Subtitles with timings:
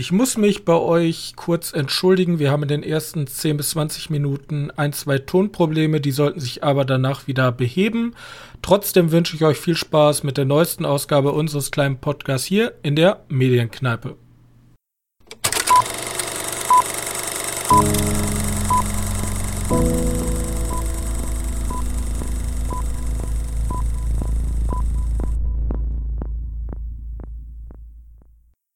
[0.00, 2.38] Ich muss mich bei euch kurz entschuldigen.
[2.38, 6.64] Wir haben in den ersten 10 bis 20 Minuten ein, zwei Tonprobleme, die sollten sich
[6.64, 8.14] aber danach wieder beheben.
[8.62, 12.96] Trotzdem wünsche ich euch viel Spaß mit der neuesten Ausgabe unseres kleinen Podcasts hier in
[12.96, 14.16] der Medienkneipe.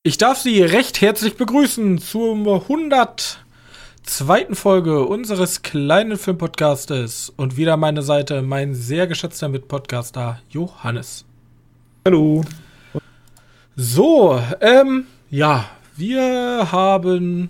[0.06, 3.38] Ich darf Sie recht herzlich begrüßen zur 102.
[4.52, 11.24] Folge unseres kleinen Filmpodcastes und wieder meine Seite mein sehr geschätzter Mitpodcaster Johannes.
[12.04, 12.44] Hallo.
[13.76, 17.48] So, ähm, ja, wir haben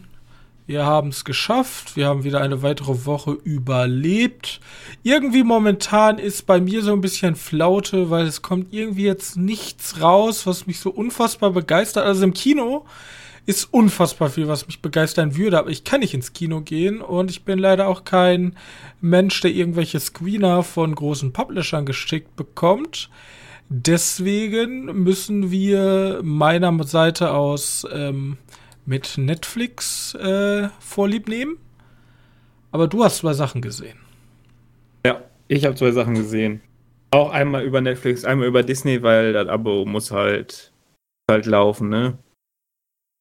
[0.66, 1.95] wir haben es geschafft.
[1.96, 4.60] Wir haben wieder eine weitere Woche überlebt.
[5.02, 10.00] Irgendwie momentan ist bei mir so ein bisschen Flaute, weil es kommt irgendwie jetzt nichts
[10.00, 12.06] raus, was mich so unfassbar begeistert.
[12.06, 12.86] Also im Kino
[13.46, 17.30] ist unfassbar viel, was mich begeistern würde, aber ich kann nicht ins Kino gehen und
[17.30, 18.56] ich bin leider auch kein
[19.03, 23.10] Mensch, der irgendwelche Screener von großen Publishern geschickt bekommt.
[23.69, 28.38] Deswegen müssen wir meiner Seite aus ähm,
[28.86, 31.58] mit Netflix äh, vorlieb nehmen.
[32.70, 33.98] Aber du hast zwei Sachen gesehen.
[35.06, 36.60] Ja, ich habe zwei Sachen gesehen.
[37.10, 40.72] Auch einmal über Netflix, einmal über Disney, weil das Abo muss halt,
[41.30, 42.18] halt laufen, ne?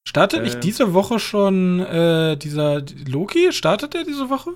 [0.08, 3.52] Startet äh, nicht diese Woche schon äh, dieser Loki?
[3.52, 4.52] Startet der diese Woche?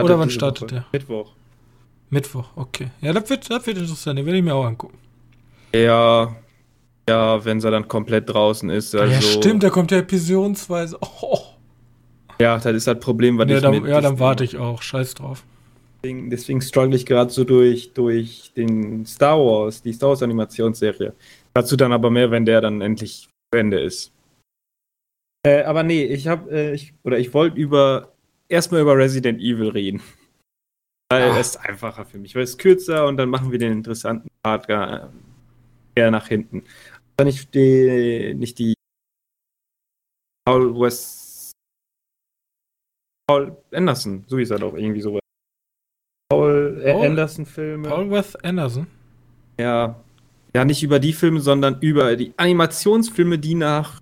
[0.00, 0.74] Oder wann startet Woche.
[0.74, 0.86] der?
[0.92, 1.32] Mittwoch.
[2.10, 2.90] Mittwoch, okay.
[3.00, 4.98] Ja, das wird, das wird interessant, den werde ich mir auch angucken.
[5.74, 6.34] Ja,
[7.10, 8.94] ja, wenn sie dann komplett draußen ist.
[8.94, 10.96] Also, ja, stimmt, da kommt ja episodionsweise.
[11.00, 11.40] Oh.
[12.40, 14.80] Ja, das ist das Problem, was ja, ich dann, mit Ja, dann warte ich auch.
[14.80, 15.44] Scheiß drauf.
[16.02, 21.12] Deswegen, deswegen struggle ich gerade so durch, durch den Star Wars, die Star Wars Animationsserie.
[21.52, 24.12] Dazu dann aber mehr, wenn der dann endlich zu Ende ist.
[25.44, 28.12] Äh, aber nee, ich habe, äh, ich, oder ich wollte über,
[28.48, 30.00] erstmal über Resident Evil reden.
[31.10, 34.28] Weil es ist einfacher für mich, weil es kürzer und dann machen wir den interessanten
[34.42, 35.10] Part gar,
[35.94, 36.64] eher nach hinten
[37.24, 38.74] nicht die, nicht die
[40.44, 41.52] Paul West.
[43.28, 45.20] Paul Anderson, so ist er doch irgendwie so.
[46.30, 47.88] Paul, äh, Anderson-Filme.
[47.88, 48.86] Paul Wes Anderson?
[49.58, 50.00] Ja.
[50.54, 54.00] Ja, nicht über die Filme, sondern über die Animationsfilme, die nach,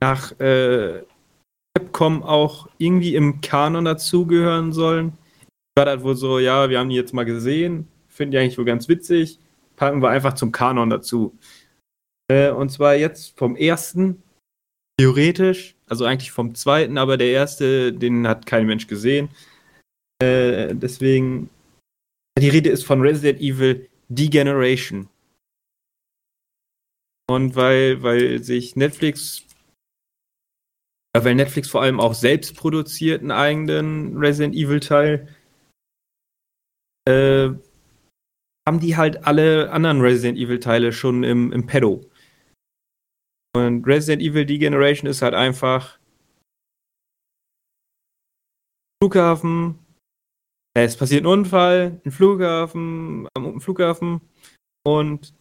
[0.00, 1.02] nach äh,
[1.74, 5.12] Capcom auch irgendwie im Kanon dazugehören sollen.
[5.74, 8.64] War das wohl so, ja, wir haben die jetzt mal gesehen, finden die eigentlich wohl
[8.64, 9.38] ganz witzig,
[9.76, 11.34] packen wir einfach zum Kanon dazu.
[12.28, 14.22] Äh, und zwar jetzt vom ersten,
[14.98, 19.28] theoretisch, also eigentlich vom zweiten, aber der erste, den hat kein Mensch gesehen.
[20.22, 21.50] Äh, deswegen,
[22.38, 25.08] die Rede ist von Resident Evil Degeneration.
[27.28, 29.44] Und weil, weil sich Netflix,
[31.16, 35.28] weil Netflix vor allem auch selbst produziert einen eigenen Resident Evil Teil,
[37.08, 37.50] äh,
[38.66, 42.08] haben die halt alle anderen Resident Evil Teile schon im, im Pedo.
[43.56, 45.98] Und Resident Evil Degeneration ist halt einfach
[49.02, 49.78] Flughafen.
[50.76, 54.20] Es passiert ein Unfall, ein Flughafen, am Flughafen
[54.86, 55.32] und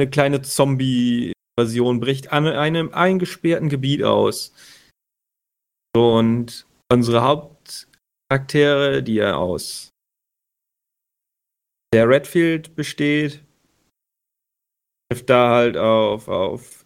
[0.00, 4.54] eine kleine Zombie-Invasion bricht an einem eingesperrten Gebiet aus.
[5.96, 9.90] Und unsere Hauptcharaktere, die ja aus
[11.92, 13.42] der Redfield besteht,
[15.08, 16.84] trifft da halt auf, auf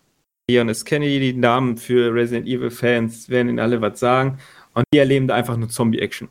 [0.51, 0.85] Leon S.
[0.85, 4.39] Kennedy, die Namen für Resident Evil Fans werden ihnen alle was sagen.
[4.75, 6.29] Und die erleben da einfach nur Zombie-Action.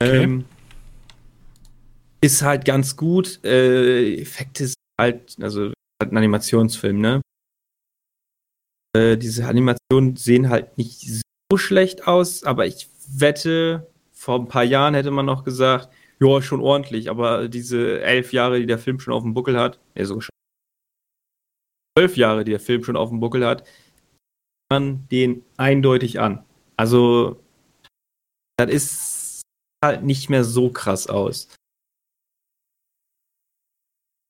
[0.00, 0.22] Okay.
[0.22, 0.44] Ähm,
[2.22, 3.42] ist halt ganz gut.
[3.44, 7.20] Äh, Effekte sind halt, also halt ein Animationsfilm, ne?
[8.96, 14.64] Äh, diese Animationen sehen halt nicht so schlecht aus, aber ich wette, vor ein paar
[14.64, 15.88] Jahren hätte man noch gesagt,
[16.22, 19.80] ja, schon ordentlich, aber diese elf Jahre, die der Film schon auf dem Buckel hat,
[19.94, 20.34] ja, sogar schon
[21.96, 23.66] zwölf Jahre, die der Film schon auf dem Buckel hat,
[24.70, 26.44] man den eindeutig an.
[26.76, 27.42] Also,
[28.56, 29.42] das ist
[29.84, 31.48] halt nicht mehr so krass aus.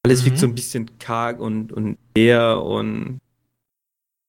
[0.04, 0.26] Alles mhm.
[0.26, 3.20] wirkt so ein bisschen karg und, und leer und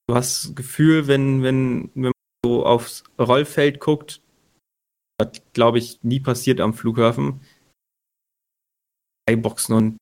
[0.07, 2.11] du hast das Gefühl, wenn, wenn, wenn man
[2.43, 4.21] so aufs Rollfeld guckt,
[5.17, 7.41] was glaube ich nie passiert am Flughafen,
[9.35, 9.97] Boxen und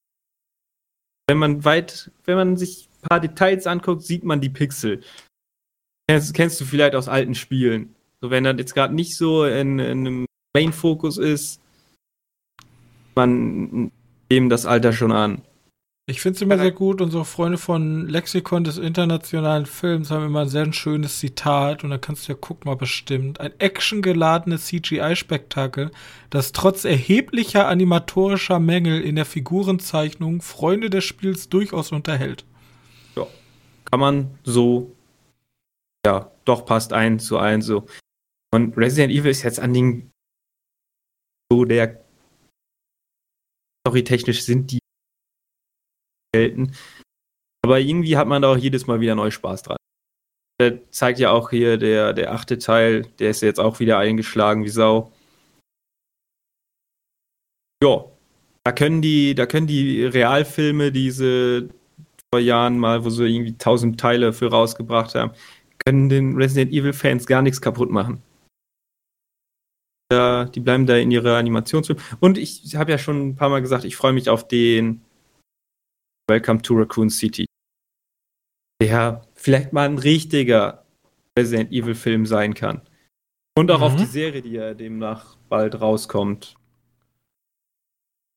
[1.27, 5.01] wenn man weit, wenn man sich ein paar Details anguckt, sieht man die Pixel.
[6.07, 7.95] Das kennst du vielleicht aus alten Spielen.
[8.19, 11.61] So, wenn das jetzt gerade nicht so in, in einem Main-Fokus ist,
[13.15, 13.91] man
[14.31, 15.41] dem das Alter schon an.
[16.09, 17.01] Ich finde es immer sehr gut.
[17.01, 21.99] Unsere Freunde von Lexikon des internationalen Films haben immer ein sehr schönes Zitat und da
[21.99, 23.39] kannst du ja gucken, mal bestimmt.
[23.39, 25.91] Ein actiongeladenes CGI-Spektakel,
[26.31, 32.43] das trotz erheblicher animatorischer Mängel in der Figurenzeichnung Freunde des Spiels durchaus unterhält.
[33.15, 33.27] Ja,
[33.91, 34.95] kann man so,
[36.03, 37.85] ja, doch passt ein zu ein so.
[38.51, 40.09] Und Resident Evil ist jetzt an den
[41.51, 42.03] so der
[43.85, 44.78] storytechnisch sind die
[46.33, 46.73] gelten.
[47.63, 49.77] Aber irgendwie hat man da auch jedes Mal wieder neu Spaß dran.
[50.61, 54.63] Der zeigt ja auch hier der, der achte Teil, der ist jetzt auch wieder eingeschlagen
[54.63, 55.11] wie Sau.
[57.81, 58.05] Ja,
[58.65, 61.69] da können die, da können die Realfilme diese
[62.33, 65.31] vor Jahren mal, wo sie irgendwie tausend Teile für rausgebracht haben,
[65.85, 68.21] können den Resident Evil Fans gar nichts kaputt machen.
[70.11, 71.99] Ja, die bleiben da in ihrer Animationsfilm.
[72.19, 75.01] Und ich habe ja schon ein paar Mal gesagt, ich freue mich auf den
[76.29, 77.45] Welcome to Raccoon City.
[78.81, 80.85] Der vielleicht mal ein richtiger
[81.37, 82.81] Resident Evil Film sein kann.
[83.57, 83.83] Und auch mhm.
[83.83, 86.55] auf die Serie, die ja demnach bald rauskommt.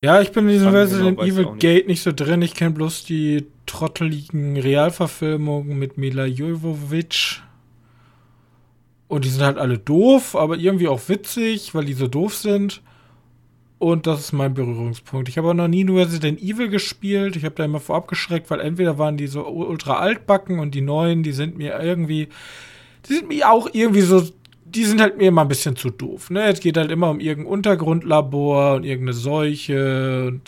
[0.03, 1.61] Ja, ich bin in diesem Resident genau, Evil nicht.
[1.61, 2.43] Gate nicht so drin.
[2.43, 7.43] Ich kenne bloß die trotteligen Realverfilmungen mit Mila Jovovich.
[9.07, 12.83] Und die sind halt alle doof, aber irgendwie auch witzig, weil die so doof sind.
[13.83, 15.29] Und das ist mein Berührungspunkt.
[15.29, 17.35] Ich habe auch noch nie nur Resident Evil gespielt.
[17.35, 20.83] Ich habe da immer vorab geschreckt, weil entweder waren die so ultra altbacken und die
[20.83, 22.29] neuen, die sind mir irgendwie,
[23.09, 24.23] die sind mir auch irgendwie so,
[24.65, 26.31] die sind halt mir immer ein bisschen zu doof.
[26.31, 26.45] Ne?
[26.45, 30.43] Es geht halt immer um irgendein Untergrundlabor und irgendeine Seuche und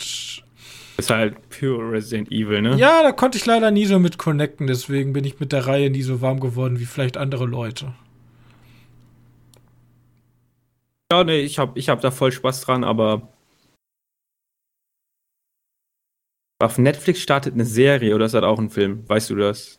[0.97, 2.77] ist halt pure Resident Evil, ne?
[2.77, 5.91] Ja, da konnte ich leider nie so mit connecten, deswegen bin ich mit der Reihe
[5.91, 7.95] nie so warm geworden wie vielleicht andere Leute.
[11.13, 13.29] Ja, nee, ich habe ich hab da voll Spaß dran, aber
[16.63, 19.09] auf Netflix startet eine Serie oder ist das auch ein Film?
[19.09, 19.79] Weißt du das?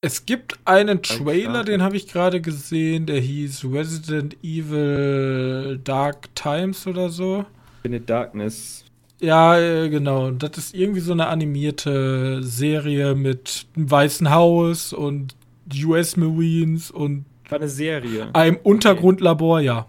[0.00, 6.86] Es gibt einen Trailer, den habe ich gerade gesehen, der hieß Resident Evil Dark Times
[6.86, 7.46] oder so.
[7.84, 8.84] In the Darkness.
[9.20, 10.30] Ja, äh, genau.
[10.32, 15.36] Das ist irgendwie so eine animierte Serie mit einem weißen Haus und
[15.82, 18.28] US Marines und War eine Serie.
[18.34, 19.86] einem Untergrundlabor, ja.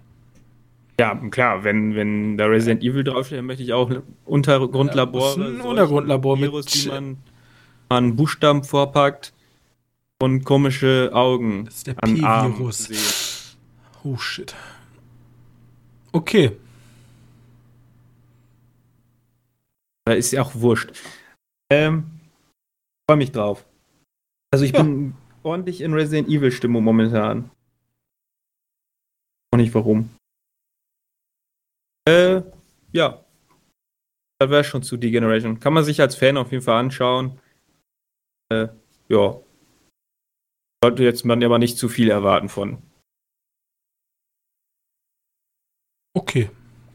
[1.00, 5.38] Ja, klar, wenn, wenn da Resident Evil draufsteht, dann möchte ich auch ein Untergrundlabor.
[5.38, 7.18] Ja, ein Untergrundlabor Virus, mit die man
[7.90, 9.34] an Buchstaben vorpackt
[10.22, 13.58] und komische Augen das ist der an P-Virus.
[14.04, 14.56] Oh shit.
[16.14, 16.56] Okay.
[20.06, 20.94] Da ist ja auch wurscht.
[21.70, 22.06] Ähm,
[23.10, 23.66] freue mich drauf.
[24.52, 24.84] Also ich ja.
[24.84, 27.50] bin ordentlich in Resident Evil Stimmung momentan.
[29.52, 30.10] Auch nicht warum.
[32.08, 32.42] Äh,
[32.92, 33.24] ja.
[34.40, 35.60] Das wäre schon zu Degeneration.
[35.60, 37.40] Kann man sich als Fan auf jeden Fall anschauen.
[38.50, 38.68] Äh,
[39.10, 39.40] ja.
[40.84, 42.82] Sollte jetzt man aber nicht zu viel erwarten von.
[46.14, 46.50] Okay,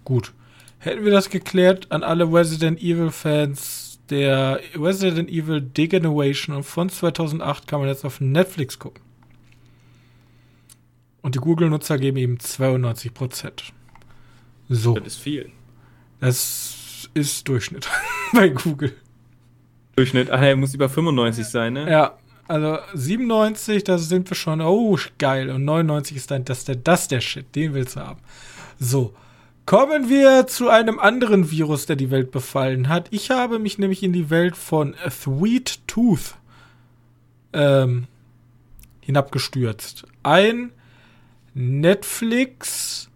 [0.05, 0.33] gut.
[0.79, 7.67] Hätten wir das geklärt an alle Resident Evil Fans, der Resident Evil Degeneration von 2008
[7.67, 9.03] kann man jetzt auf Netflix gucken.
[11.23, 13.73] Und die Google-Nutzer geben ihm 92 Prozent.
[14.71, 14.95] So.
[14.95, 15.51] Das ist viel.
[16.21, 17.89] Das ist Durchschnitt
[18.33, 18.95] bei Google.
[19.97, 21.91] Durchschnitt, ah, er muss über 95 sein, ne?
[21.91, 25.51] Ja, also 97, da sind wir schon, oh, geil.
[25.51, 28.21] Und 99 ist dann das der, das der Shit, den willst du haben.
[28.79, 29.13] So.
[29.67, 33.09] Kommen wir zu einem anderen Virus, der die Welt befallen hat.
[33.11, 36.35] Ich habe mich nämlich in die Welt von Sweet Tooth
[37.53, 38.07] ähm,
[39.01, 40.07] hinabgestürzt.
[40.23, 40.73] Ein
[41.55, 43.10] Netflix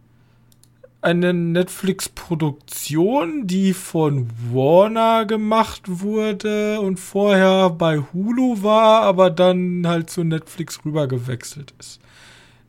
[1.05, 10.09] eine Netflix-Produktion, die von Warner gemacht wurde und vorher bei Hulu war, aber dann halt
[10.09, 12.01] zu Netflix rübergewechselt ist.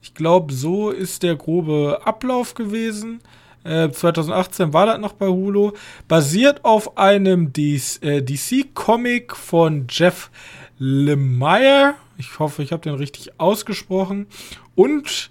[0.01, 3.21] Ich glaube, so ist der grobe Ablauf gewesen.
[3.63, 5.71] Äh, 2018 war das noch bei Hulu.
[6.07, 10.29] Basiert auf einem DC-Comic äh, von Jeff
[10.77, 11.95] Lemire.
[12.17, 14.27] Ich hoffe, ich habe den richtig ausgesprochen.
[14.75, 15.29] Und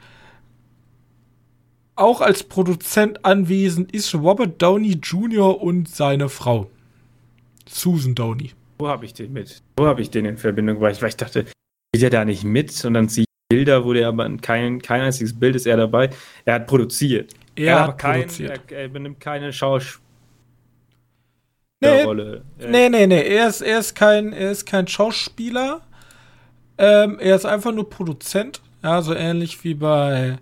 [1.97, 5.61] auch als Produzent anwesend ist Robert Downey Jr.
[5.61, 6.71] und seine Frau.
[7.69, 8.53] Susan Downey.
[8.79, 9.63] Wo habe ich den mit?
[9.77, 11.01] Wo habe ich den in Verbindung gebracht?
[11.01, 11.45] Weil ich dachte,
[11.93, 12.85] geht er da nicht mit?
[12.85, 16.11] Und dann sehe ich Bilder, wo der aber kein, kein einziges Bild ist er dabei.
[16.45, 17.33] Er hat produziert.
[17.55, 18.61] Er, er hat kein, produziert.
[18.71, 20.03] Er, er benimmt keine Schauspiel.
[21.81, 22.43] Nee, Rolle.
[22.59, 23.23] nee, nee, nee.
[23.23, 25.83] Er ist, er ist, kein, er ist kein Schauspieler.
[26.79, 28.63] Ähm, er ist einfach nur Produzent.
[28.83, 30.39] Ja, so ähnlich wie bei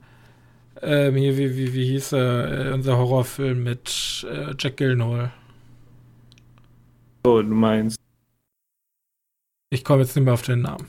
[0.83, 2.69] ähm, hier, wie, wie, wie hieß er?
[2.69, 5.33] Äh, unser Horrorfilm mit äh, Jack Gillenhall.
[7.25, 7.97] Oh, du meinst
[9.71, 10.87] Ich komme jetzt nicht mehr auf den Namen.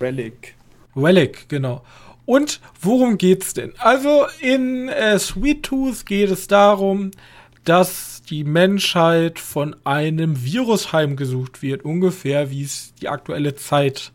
[0.00, 0.54] Relic.
[0.96, 1.84] Relic, genau.
[2.26, 3.74] Und worum geht's denn?
[3.78, 7.10] Also in äh, Sweet Tooth geht es darum,
[7.64, 14.12] dass die Menschheit von einem Virus heimgesucht wird, ungefähr wie es die aktuelle Zeit,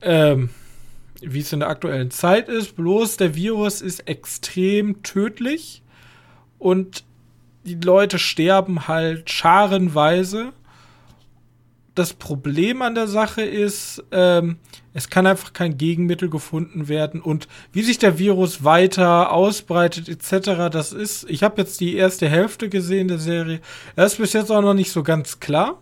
[0.00, 0.50] ähm,
[1.28, 2.76] wie es in der aktuellen Zeit ist.
[2.76, 5.82] Bloß der Virus ist extrem tödlich
[6.58, 7.04] und
[7.64, 10.52] die Leute sterben halt scharenweise
[11.94, 14.56] das Problem an der Sache ist, ähm,
[14.92, 20.70] es kann einfach kein Gegenmittel gefunden werden und wie sich der Virus weiter ausbreitet etc.
[20.72, 23.60] Das ist, ich habe jetzt die erste Hälfte gesehen der Serie.
[23.96, 25.80] Das ist bis jetzt auch noch nicht so ganz klar.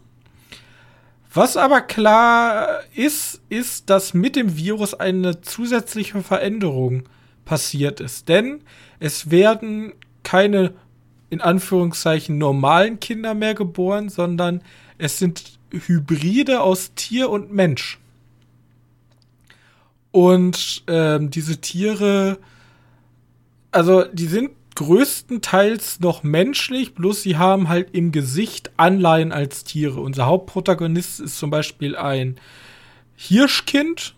[1.35, 7.09] Was aber klar ist, ist, dass mit dem Virus eine zusätzliche Veränderung
[7.47, 8.63] passiert ist, denn
[9.01, 10.75] es werden keine
[11.31, 14.63] in Anführungszeichen normalen Kinder mehr geboren, sondern
[14.99, 17.99] es sind Hybride aus Tier und Mensch.
[20.11, 22.39] Und ähm, diese Tiere,
[23.71, 24.51] also die sind
[24.83, 30.01] größtenteils noch menschlich, bloß sie haben halt im Gesicht Anleihen als Tiere.
[30.01, 32.37] Unser Hauptprotagonist ist zum Beispiel ein
[33.15, 34.17] Hirschkind,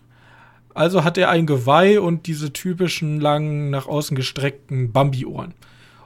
[0.73, 5.53] also hat er ein Geweih und diese typischen langen, nach außen gestreckten Bambi-Ohren.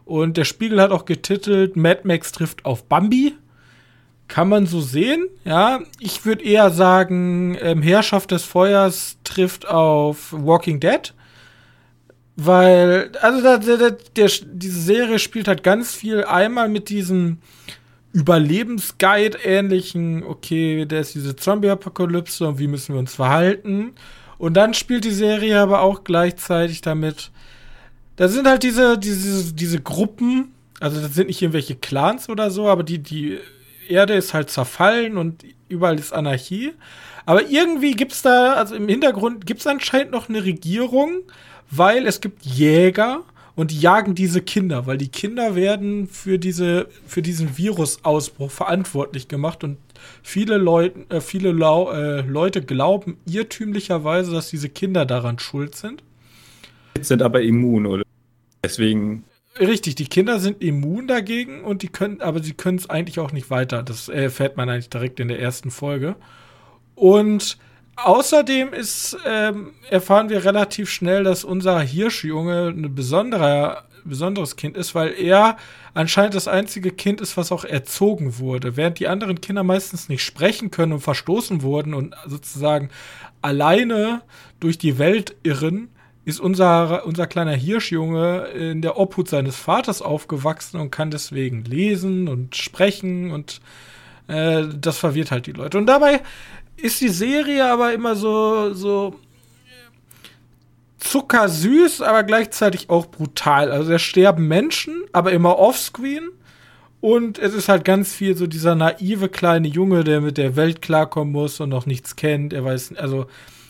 [0.04, 3.36] Und der Spiegel hat auch getitelt, Mad Max trifft auf Bambi.
[4.28, 5.80] Kann man so sehen, ja.
[6.00, 11.14] Ich würde eher sagen, ähm, Herrschaft des Feuers trifft auf Walking Dead.
[12.42, 17.40] Weil, also da, der, der, diese Serie spielt halt ganz viel einmal mit diesem
[18.14, 23.92] Überlebensguide-ähnlichen, okay, da ist diese Zombie-Apokalypse und wie müssen wir uns verhalten.
[24.38, 27.32] Und dann spielt die Serie aber auch gleichzeitig damit,
[28.16, 32.70] da sind halt diese, diese, diese Gruppen, also das sind nicht irgendwelche Clans oder so,
[32.70, 33.38] aber die, die
[33.90, 36.72] Erde ist halt zerfallen und überall ist Anarchie.
[37.26, 41.24] Aber irgendwie gibt es da, also im Hintergrund gibt es anscheinend noch eine Regierung,
[41.72, 43.24] weil es gibt Jäger
[43.56, 49.28] und die jagen diese Kinder, weil die Kinder werden für diese für diesen Virusausbruch verantwortlich
[49.28, 49.78] gemacht und
[50.24, 56.04] viele Leute äh, viele Lau äh, Leute glauben irrtümlicherweise, dass diese Kinder daran schuld sind.
[57.02, 58.04] Sind aber immun oder
[58.64, 59.24] deswegen
[59.60, 63.34] Richtig, die Kinder sind immun dagegen und die können, aber sie können es eigentlich auch
[63.34, 63.84] nicht weiter.
[63.84, 66.16] Das erfährt man eigentlich direkt in der ersten Folge.
[66.96, 67.58] Und
[68.04, 74.96] außerdem ist, ähm, erfahren wir relativ schnell, dass unser Hirschjunge ein besonderer, besonderes Kind ist,
[74.96, 75.58] weil er
[75.94, 78.78] anscheinend das einzige Kind ist, was auch erzogen wurde.
[78.78, 82.90] Während die anderen Kinder meistens nicht sprechen können und verstoßen wurden und sozusagen
[83.42, 84.22] alleine
[84.60, 85.90] durch die Welt irren,
[86.26, 92.28] ist unser, unser kleiner Hirschjunge in der Obhut seines Vaters aufgewachsen und kann deswegen lesen
[92.28, 93.62] und sprechen und
[94.28, 95.78] äh, das verwirrt halt die Leute.
[95.78, 96.22] Und dabei
[96.82, 99.16] ist die Serie aber immer so, so
[101.00, 103.72] zuckersüß, aber gleichzeitig auch brutal.
[103.72, 106.30] Also da sterben Menschen, aber immer offscreen.
[107.02, 110.82] Und es ist halt ganz viel so dieser naive kleine Junge, der mit der Welt
[110.82, 112.52] klarkommen muss und noch nichts kennt.
[112.52, 113.26] Er weiß, also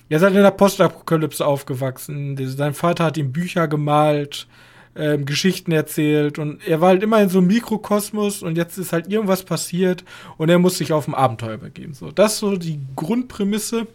[0.10, 2.36] er ist halt in der Postapokalypse aufgewachsen.
[2.48, 4.48] Sein Vater hat ihm Bücher gemalt,
[4.96, 8.92] ähm, Geschichten erzählt und er war halt immer in so einem Mikrokosmos und jetzt ist
[8.92, 10.04] halt irgendwas passiert
[10.38, 11.94] und er muss sich auf ein Abenteuer begeben.
[11.94, 13.88] So, das ist so die Grundprämisse.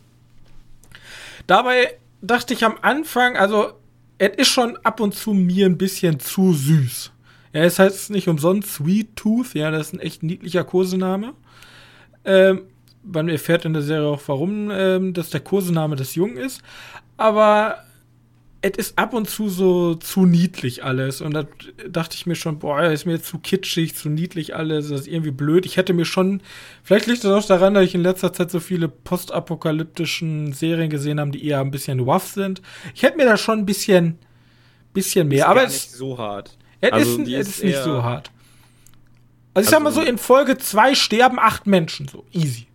[1.47, 3.73] Dabei dachte ich am Anfang, also
[4.19, 7.13] es ist schon ab und zu mir ein bisschen zu süß.
[7.53, 11.35] Er ist halt nicht umsonst Sweet Tooth, ja, das ist ein echt niedlicher Kosename.
[12.25, 12.63] Ähm,
[13.03, 16.63] man erfährt in der Serie auch, warum ähm, das der Kursename des Jungen ist.
[17.17, 17.84] Aber
[18.65, 21.21] es ist ab und zu so zu niedlich alles.
[21.21, 21.45] Und da
[21.87, 25.33] dachte ich mir schon, boah, ist mir zu kitschig, zu niedlich alles, das ist irgendwie
[25.33, 25.67] blöd.
[25.67, 26.41] Ich hätte mir schon,
[26.83, 31.21] vielleicht liegt das auch daran, dass ich in letzter Zeit so viele postapokalyptischen Serien gesehen
[31.21, 32.63] habe, die eher ein bisschen waff sind.
[32.95, 34.19] Ich hätte mir da schon ein bisschen,
[34.95, 35.45] bisschen mehr.
[35.45, 36.57] Ist aber es ist nicht so hart.
[36.81, 38.31] Es also ist, es ist nicht so hart.
[39.53, 42.67] Also ich also, sag mal so, in Folge 2 sterben acht Menschen, so easy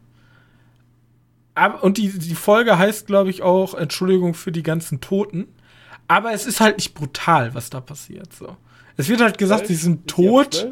[1.82, 5.48] und die, die Folge heißt, glaube ich, auch Entschuldigung für die ganzen Toten.
[6.10, 8.34] Aber es ist halt nicht brutal, was da passiert.
[8.34, 8.58] So.
[8.98, 9.68] Es wird halt gesagt, 12?
[9.68, 10.68] sie sind tot.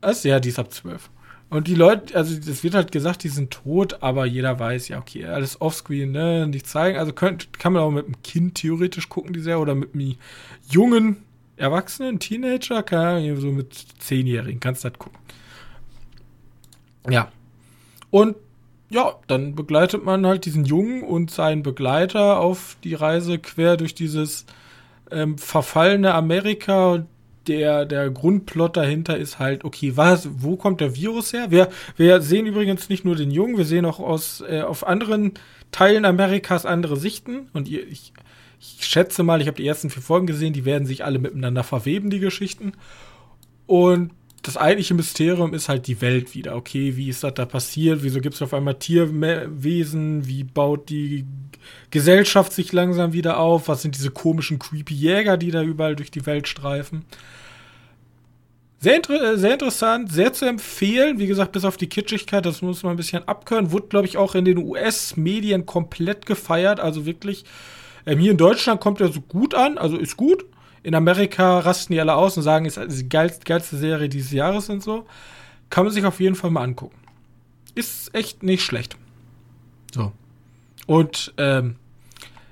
[0.00, 0.24] Was?
[0.24, 1.10] Ja, die ist ab 12.
[1.50, 4.98] Und die Leute, also es wird halt gesagt, die sind tot, aber jeder weiß, ja,
[4.98, 6.98] okay, alles offscreen, ne, nicht zeigen.
[6.98, 10.16] Also könnt, kann man auch mit einem Kind theoretisch gucken, die Serie, oder mit einem
[10.70, 11.18] jungen
[11.56, 15.18] Erwachsenen, Teenager, kann man so mit Zehnjährigen, kannst du halt gucken.
[17.10, 17.30] Ja.
[18.10, 18.36] Und
[18.90, 23.94] ja, dann begleitet man halt diesen Jungen und seinen Begleiter auf die Reise quer durch
[23.94, 24.46] dieses
[25.10, 27.04] ähm, verfallene Amerika.
[27.46, 31.50] der, der Grundplot dahinter ist halt, okay, was, wo kommt der Virus her?
[31.50, 35.32] Wir, wir sehen übrigens nicht nur den Jungen, wir sehen auch aus, äh, auf anderen
[35.72, 37.48] Teilen Amerikas andere Sichten.
[37.52, 38.12] Und ihr, ich,
[38.60, 41.64] ich schätze mal, ich habe die ersten vier Folgen gesehen, die werden sich alle miteinander
[41.64, 42.72] verweben, die Geschichten.
[43.66, 44.10] Und
[44.42, 46.54] das eigentliche Mysterium ist halt die Welt wieder.
[46.54, 48.02] Okay, wie ist das da passiert?
[48.02, 50.26] Wieso gibt es auf einmal Tierwesen?
[50.26, 51.24] Wie baut die
[51.90, 53.68] Gesellschaft sich langsam wieder auf?
[53.68, 57.04] Was sind diese komischen, creepy Jäger, die da überall durch die Welt streifen?
[58.80, 61.18] Sehr, inter sehr interessant, sehr zu empfehlen.
[61.18, 63.72] Wie gesagt, bis auf die Kitschigkeit, das muss man ein bisschen abkönnen.
[63.72, 66.78] Wurde, glaube ich, auch in den US-Medien komplett gefeiert.
[66.78, 67.44] Also wirklich,
[68.06, 70.44] ähm, hier in Deutschland kommt er so gut an, also ist gut
[70.82, 74.32] in Amerika rasten die alle aus und sagen, es ist die geilste, geilste Serie dieses
[74.32, 75.06] Jahres und so.
[75.70, 76.96] Kann man sich auf jeden Fall mal angucken.
[77.74, 78.96] Ist echt nicht schlecht.
[79.92, 80.12] So.
[80.86, 81.76] Und ähm,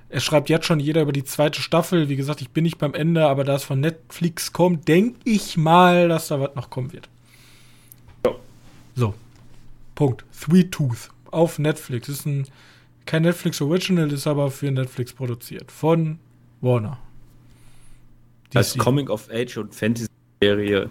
[0.09, 2.09] es schreibt jetzt schon jeder über die zweite Staffel.
[2.09, 5.57] Wie gesagt, ich bin nicht beim Ende, aber da es von Netflix kommt, denke ich
[5.57, 7.09] mal, dass da was noch kommen wird.
[8.25, 8.35] Ja.
[8.95, 9.15] So.
[9.95, 10.25] Punkt.
[10.33, 12.09] Sweet Tooth auf Netflix.
[12.09, 12.47] Ist ein
[13.07, 15.71] kein Netflix Original, ist aber für Netflix produziert.
[15.71, 16.19] Von
[16.61, 16.99] Warner.
[18.57, 20.91] Als Coming of Age und Fantasy-Serie.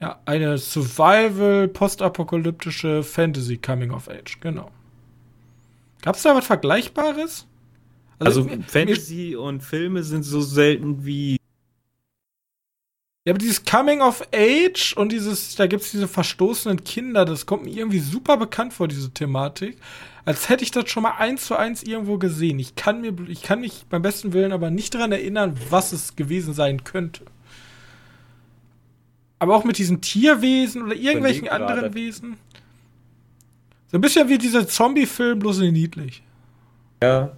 [0.00, 4.70] Ja, eine Survival, postapokalyptische Fantasy Coming of Age, genau.
[6.02, 7.46] Gab es da was Vergleichbares?
[8.20, 11.37] Also, also Fantasy und Filme sind so selten wie.
[13.28, 17.44] Ja, aber dieses Coming of Age und dieses, da gibt es diese verstoßenen Kinder, das
[17.44, 19.76] kommt mir irgendwie super bekannt vor, diese Thematik
[20.28, 22.58] als hätte ich das schon mal eins zu eins irgendwo gesehen.
[22.58, 26.16] Ich kann mir, ich kann mich beim besten Willen aber nicht daran erinnern, was es
[26.16, 27.24] gewesen sein könnte.
[29.38, 32.36] Aber auch mit diesen Tierwesen oder irgendwelchen anderen Wesen.
[33.86, 36.22] So ein bisschen wie dieser Zombie-Film, bloß niedlich.
[37.02, 37.34] Ja.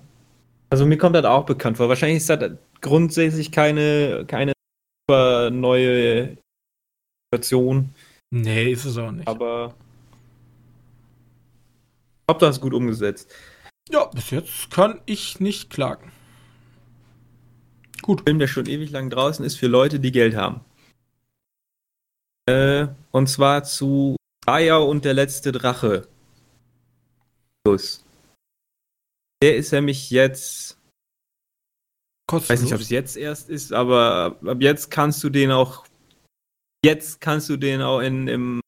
[0.69, 1.89] Also mir kommt das auch bekannt vor.
[1.89, 4.53] Wahrscheinlich ist das grundsätzlich keine, keine
[5.51, 6.37] neue
[7.33, 7.95] Situation.
[8.31, 9.29] Nee, ist es auch nicht.
[9.29, 9.75] Aber
[12.31, 13.33] Hauptsache ist gut umgesetzt.
[13.89, 16.13] Ja, bis jetzt kann ich nicht klagen.
[18.03, 18.23] Gut.
[18.23, 20.61] Film, der schon ewig lang draußen ist für Leute, die Geld haben.
[22.47, 26.09] Äh, und zwar zu Aya und der letzte Drache.
[27.65, 28.05] Plus.
[29.43, 30.80] Der ist nämlich jetzt.
[32.33, 35.85] Ich weiß nicht, ob es jetzt erst ist, aber ab jetzt kannst du den auch.
[36.85, 38.61] Jetzt kannst du den auch in, im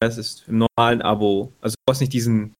[0.00, 1.52] das ist im normalen Abo.
[1.60, 2.54] Also du brauchst nicht diesen.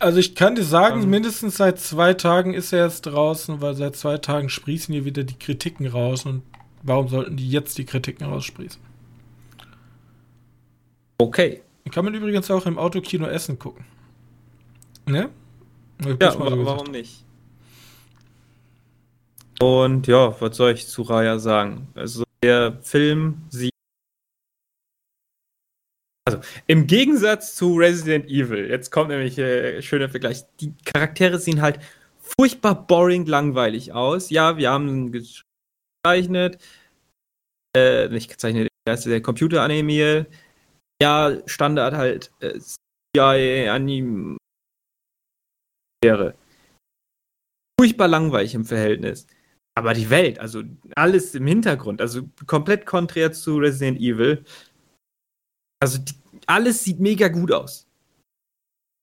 [0.00, 3.74] Also ich kann dir sagen, um, mindestens seit zwei Tagen ist er jetzt draußen, weil
[3.74, 6.42] seit zwei Tagen sprießen hier wieder die Kritiken raus und
[6.82, 8.80] warum sollten die jetzt die Kritiken raussprießen?
[11.18, 11.62] Okay.
[11.92, 13.84] Kann man übrigens auch im Autokino Essen gucken.
[15.06, 15.28] Ne?
[16.20, 17.24] Ja, so warum nicht?
[19.60, 21.88] Und ja, was soll ich zu Raya sagen?
[21.94, 23.70] Also der Film sieht
[26.26, 31.60] also im Gegensatz zu Resident Evil, jetzt kommt nämlich äh, schöner Vergleich, die Charaktere sehen
[31.60, 31.80] halt
[32.18, 34.30] furchtbar boring langweilig aus.
[34.30, 36.58] Ja, wir haben gezeichnet,
[37.76, 40.28] äh, nicht gezeichnet, das ist der Computer animiert.
[41.02, 43.68] Ja, Standard halt äh, CGI
[46.04, 46.34] wäre.
[47.80, 49.26] Furchtbar langweilig im Verhältnis.
[49.76, 50.62] Aber die Welt, also
[50.94, 54.44] alles im Hintergrund, also komplett konträr zu Resident Evil,
[55.82, 56.14] also die,
[56.46, 57.86] alles sieht mega gut aus.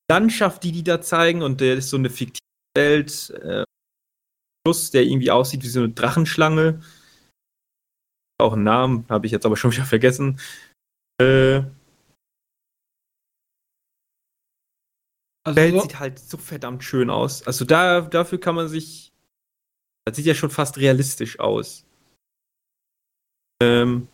[0.09, 2.39] Landschaft, die die da zeigen, und der ist so eine fiktive
[2.75, 3.63] Welt, äh,
[4.63, 6.81] Plus, der irgendwie aussieht wie so eine Drachenschlange.
[8.39, 10.39] Auch einen Namen, habe ich jetzt aber schon wieder vergessen.
[11.19, 11.63] Äh,
[15.43, 17.45] also, Welt sieht halt so verdammt schön aus.
[17.47, 19.11] Also da, dafür kann man sich.
[20.05, 21.85] Das sieht ja schon fast realistisch aus.
[23.61, 24.07] Ähm,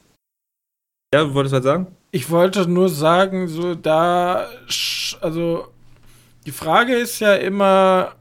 [1.14, 1.96] ja, du wolltest was sagen?
[2.12, 4.50] Ich wollte nur sagen, so da,
[5.22, 5.68] also
[6.46, 8.16] die Frage ist ja immer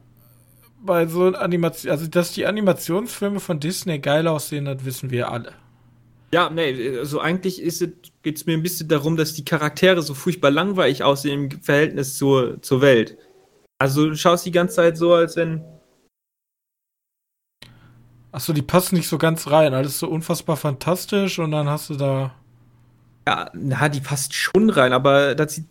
[0.79, 5.53] bei so Animation, also dass die Animationsfilme von Disney geil aussehen, das wissen wir alle.
[6.33, 7.57] Ja, nee, also eigentlich
[8.21, 12.17] geht es mir ein bisschen darum, dass die Charaktere so furchtbar langweilig aussehen im Verhältnis
[12.17, 13.17] zur, zur Welt.
[13.79, 15.63] Also du schaust die ganze Zeit so, als wenn.
[18.31, 19.73] Achso, die passen nicht so ganz rein.
[19.73, 22.35] Alles so unfassbar fantastisch und dann hast du da.
[23.25, 25.65] Ja, na, die passt schon rein, aber das sieht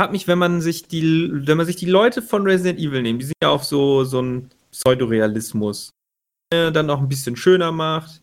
[0.00, 3.20] hat mich, wenn man sich die, wenn man sich die Leute von Resident Evil nimmt,
[3.20, 5.90] die sind ja auf so, so ein Pseudorealismus,
[6.54, 8.22] äh, dann noch ein bisschen schöner macht.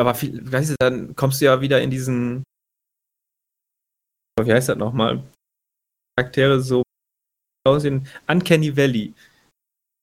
[0.00, 2.42] Aber viel, weißt du, dann kommst du ja wieder in diesen,
[4.42, 5.22] wie heißt das nochmal?
[6.16, 6.82] Charaktere so
[7.68, 9.12] aus in Uncanny Valley.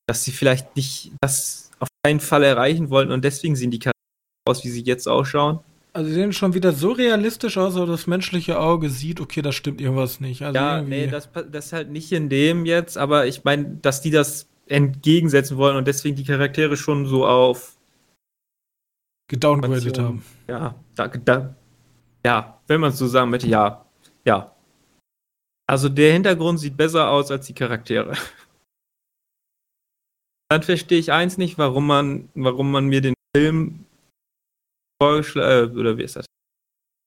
[0.07, 3.93] Dass sie vielleicht nicht das auf keinen Fall erreichen wollten und deswegen sehen die Charaktere
[4.47, 5.59] aus, wie sie jetzt ausschauen.
[5.93, 9.51] Also sie sehen schon wieder so realistisch aus, aber das menschliche Auge sieht, okay, da
[9.51, 10.43] stimmt irgendwas nicht.
[10.43, 14.01] Also ja, irgendwie- nee, das, das halt nicht in dem jetzt, aber ich meine, dass
[14.01, 17.76] die das entgegensetzen wollen und deswegen die Charaktere schon so auf,
[19.27, 20.23] gedowngradet haben.
[20.47, 21.55] ja, da, da,
[22.25, 23.85] ja, wenn man es so sagen möchte, ja,
[24.25, 24.53] ja.
[25.69, 28.13] Also der Hintergrund sieht besser aus als die Charaktere.
[30.49, 33.85] Dann verstehe ich eins nicht, warum man, warum man mir den Film
[35.01, 36.25] vorgeschlagen, äh, oder wie ist das?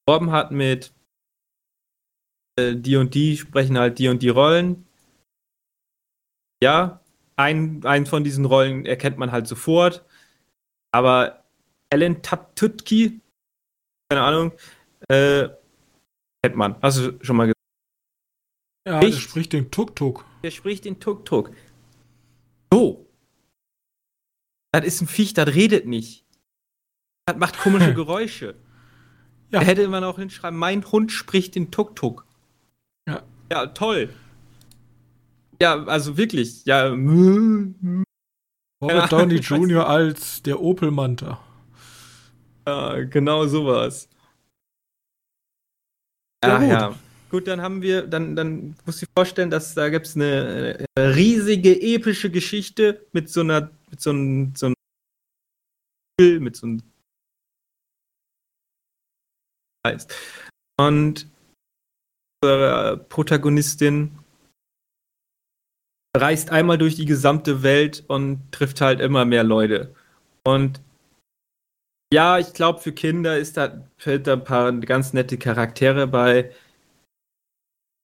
[0.07, 0.93] Beworben hat mit
[2.59, 4.87] äh, die und die sprechen halt die und die Rollen.
[6.63, 7.01] Ja,
[7.37, 10.05] ein, einen von diesen Rollen erkennt man halt sofort.
[10.93, 11.40] Aber
[11.93, 13.21] Alan Tatutki,
[14.09, 14.53] keine Ahnung,
[15.09, 15.49] äh,
[16.43, 16.81] kennt man.
[16.83, 17.55] Hast du schon mal gesehen?
[18.87, 19.21] Ja, der Echt?
[19.21, 20.25] spricht den Tuk-Tuk.
[20.43, 21.51] Der spricht den Tuk-Tuk.
[22.73, 23.07] So.
[24.73, 26.25] Das ist ein Viech, das redet nicht.
[27.27, 28.57] Das macht komische Geräusche.
[29.51, 29.59] Ja.
[29.59, 32.25] Da hätte man auch hinschreiben, mein Hund spricht den Tuk-Tuk.
[33.09, 33.23] Ja.
[33.51, 34.15] Ja, toll.
[35.61, 36.65] Ja, also wirklich.
[36.65, 36.89] Ja,
[38.83, 39.87] Robert Downey Jr.
[39.87, 41.39] als der Opel Manta.
[43.05, 44.09] Genau sowas.
[46.45, 46.69] Ja, Ach gut.
[46.69, 46.99] ja.
[47.31, 51.81] Gut, dann haben wir, dann, dann du dir vorstellen, dass da gibt es eine, riesige,
[51.81, 56.83] epische Geschichte mit so einer, mit so einem, so einem, mit so einem
[59.87, 60.13] heißt.
[60.79, 61.29] Und
[62.43, 64.19] unsere Protagonistin
[66.17, 69.95] reist einmal durch die gesamte Welt und trifft halt immer mehr Leute.
[70.45, 70.81] Und
[72.13, 76.53] ja, ich glaube, für Kinder ist da, fällt da ein paar ganz nette Charaktere bei.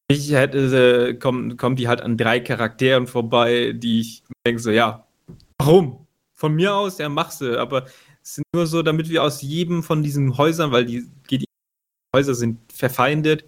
[0.08, 4.70] Ich hätte, äh, kommen, kommen die halt an drei Charakteren vorbei, die ich denke so,
[4.70, 5.06] ja,
[5.58, 6.06] warum?
[6.34, 7.86] Von mir aus, ja, mach sie, aber
[8.22, 11.44] es sind nur so, damit wir aus jedem von diesen Häusern, weil die, die
[12.14, 13.44] Häuser sind verfeindet.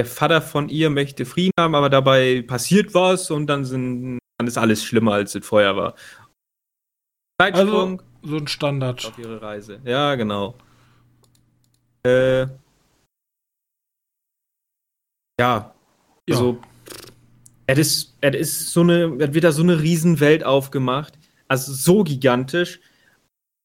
[0.00, 4.46] Der Vater von ihr möchte Frieden haben, aber dabei passiert was und dann sind, dann
[4.46, 5.94] ist alles schlimmer, als es vorher war.
[7.40, 9.04] Zeitsprung Also, so ein Standard.
[9.06, 9.80] auf ihre Reise.
[9.84, 10.54] Ja, genau.
[12.06, 12.48] Äh, ja,
[15.38, 15.74] Ja.
[16.30, 16.60] also
[17.66, 22.04] es ist, es ist so eine, es wird da so eine Riesenwelt aufgemacht, also so
[22.04, 22.80] gigantisch.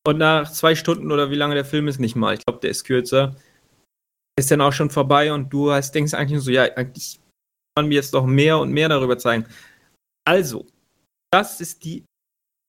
[0.07, 2.69] Und nach zwei Stunden oder wie lange der Film ist, nicht mal, ich glaube, der
[2.69, 3.35] ist kürzer,
[4.37, 7.15] ist dann auch schon vorbei und du hast, denkst eigentlich nur so, ja, eigentlich
[7.75, 9.45] kann man mir jetzt noch mehr und mehr darüber zeigen.
[10.27, 10.67] Also,
[11.33, 12.05] das ist die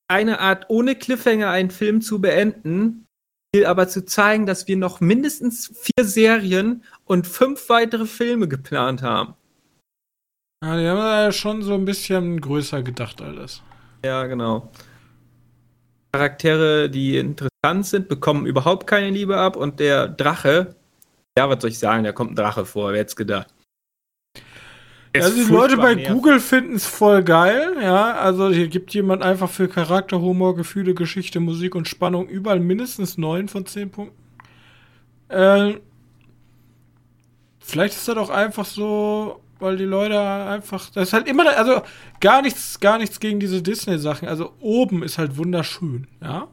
[0.09, 3.07] eine Art, ohne Cliffhanger einen Film zu beenden,
[3.55, 9.03] will aber zu zeigen, dass wir noch mindestens vier Serien und fünf weitere Filme geplant
[9.03, 9.35] haben.
[10.63, 13.63] Ja, die haben ja schon so ein bisschen größer gedacht alles.
[14.05, 14.71] Ja, genau.
[16.13, 20.75] Charaktere, die interessant sind, bekommen überhaupt keine Liebe ab und der Drache,
[21.37, 23.49] ja, was soll ich sagen, da kommt ein Drache vor, wer hätte es gedacht?
[25.23, 26.13] Also die Leute bei nervig.
[26.13, 28.15] Google finden es voll geil, ja.
[28.15, 33.19] Also hier gibt jemand einfach für Charakter, Humor, Gefühle, Geschichte, Musik und Spannung überall mindestens
[33.19, 34.17] 9 von 10 Punkten.
[35.29, 35.75] Äh,
[37.61, 40.91] vielleicht ist das auch einfach so, weil die Leute einfach.
[40.91, 41.83] Das ist halt immer, also
[42.21, 44.29] gar nichts, gar nichts gegen diese Disney-Sachen.
[44.29, 46.49] Also oben ist halt wunderschön, ja.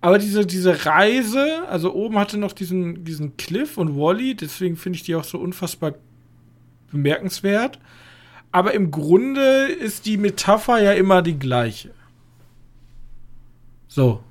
[0.00, 4.98] Aber diese, diese Reise, also oben hatte noch diesen, diesen Cliff und Wally, deswegen finde
[4.98, 5.94] ich die auch so unfassbar
[6.90, 7.78] bemerkenswert.
[8.52, 11.90] Aber im Grunde ist die Metapher ja immer die gleiche.
[13.88, 14.22] So.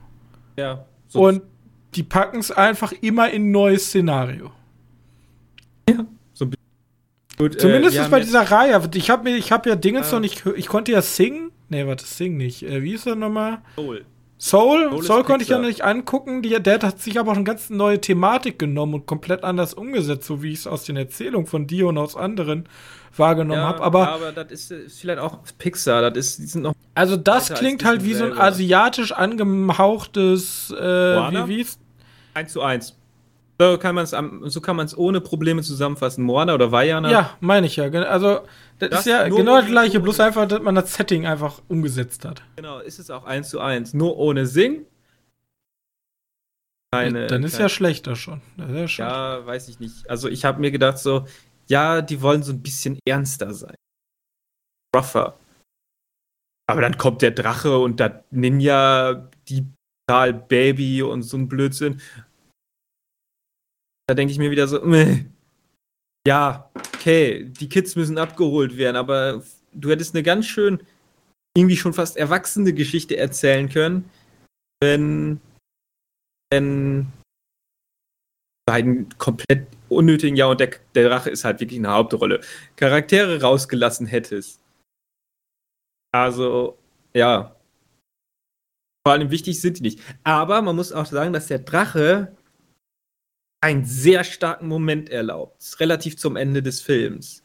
[0.57, 1.41] Ja, so Und
[1.95, 4.51] die packen es einfach immer in ein neues Szenario.
[7.37, 8.89] gut, Zumindest wir ist haben bei jetzt- dieser Reihe.
[8.95, 10.13] Ich habe hab ja Dingens Ah.
[10.13, 10.43] noch nicht.
[10.55, 11.51] Ich konnte ja Sing.
[11.69, 12.63] Nee, warte, Sing nicht.
[12.63, 13.59] Äh, wie ist er nochmal?
[13.75, 14.05] Soul.
[14.37, 14.89] Soul?
[14.89, 16.41] Soul Soul, konnte ich ja noch nicht angucken.
[16.41, 20.27] Die, der hat sich aber auch eine ganz neue Thematik genommen und komplett anders umgesetzt,
[20.27, 22.67] so wie ich es aus den Erzählungen von dir und aus anderen
[23.15, 23.81] wahrgenommen Ja, habe.
[23.81, 27.53] Aber aber das ist, ist vielleicht auch Pixar, das ist, die sind noch Also das
[27.53, 28.43] klingt halt wie so ein selber.
[28.43, 31.47] asiatisch angehauchtes, äh, Moana?
[31.47, 31.79] wie wie's?
[32.33, 32.95] eins zu eins.
[33.57, 36.25] So kann man es so ohne Probleme zusammenfassen.
[36.25, 37.09] Moana oder Vajana?
[37.09, 37.85] Ja, meine ich ja.
[37.89, 38.41] Also
[38.79, 42.25] das, Das ist ja genau das gleiche, bloß einfach, dass man das Setting einfach umgesetzt
[42.25, 42.43] hat.
[42.55, 43.93] Genau, ist es auch eins zu eins.
[43.93, 44.85] Nur ohne Sing.
[46.93, 48.41] Keine, Dann ist keine, ja schlechter schon.
[48.57, 49.05] Ja schon.
[49.05, 50.09] Ja, weiß ich nicht.
[50.09, 51.25] Also ich habe mir gedacht so,
[51.67, 53.75] ja, die wollen so ein bisschen ernster sein.
[54.95, 55.37] Rougher.
[56.67, 59.67] Aber dann kommt der Drache und das Ninja, die
[60.07, 62.01] Baby und so ein Blödsinn.
[64.07, 65.25] Da denke ich mir wieder so, meh.
[66.27, 70.79] Ja, okay, die Kids müssen abgeholt werden, aber du hättest eine ganz schön
[71.57, 74.09] irgendwie schon fast erwachsene Geschichte erzählen können,
[74.81, 75.39] wenn,
[76.51, 77.11] wenn
[78.65, 82.41] beiden komplett unnötigen, ja, und der, der Drache ist halt wirklich eine Hauptrolle,
[82.75, 84.59] Charaktere rausgelassen hättest.
[86.11, 86.77] Also,
[87.13, 87.55] ja.
[89.05, 89.99] Vor allem wichtig sind die nicht.
[90.23, 92.34] Aber man muss auch sagen, dass der Drache
[93.65, 95.75] einen sehr starken Moment erlaubt.
[95.79, 97.43] Relativ zum Ende des Films.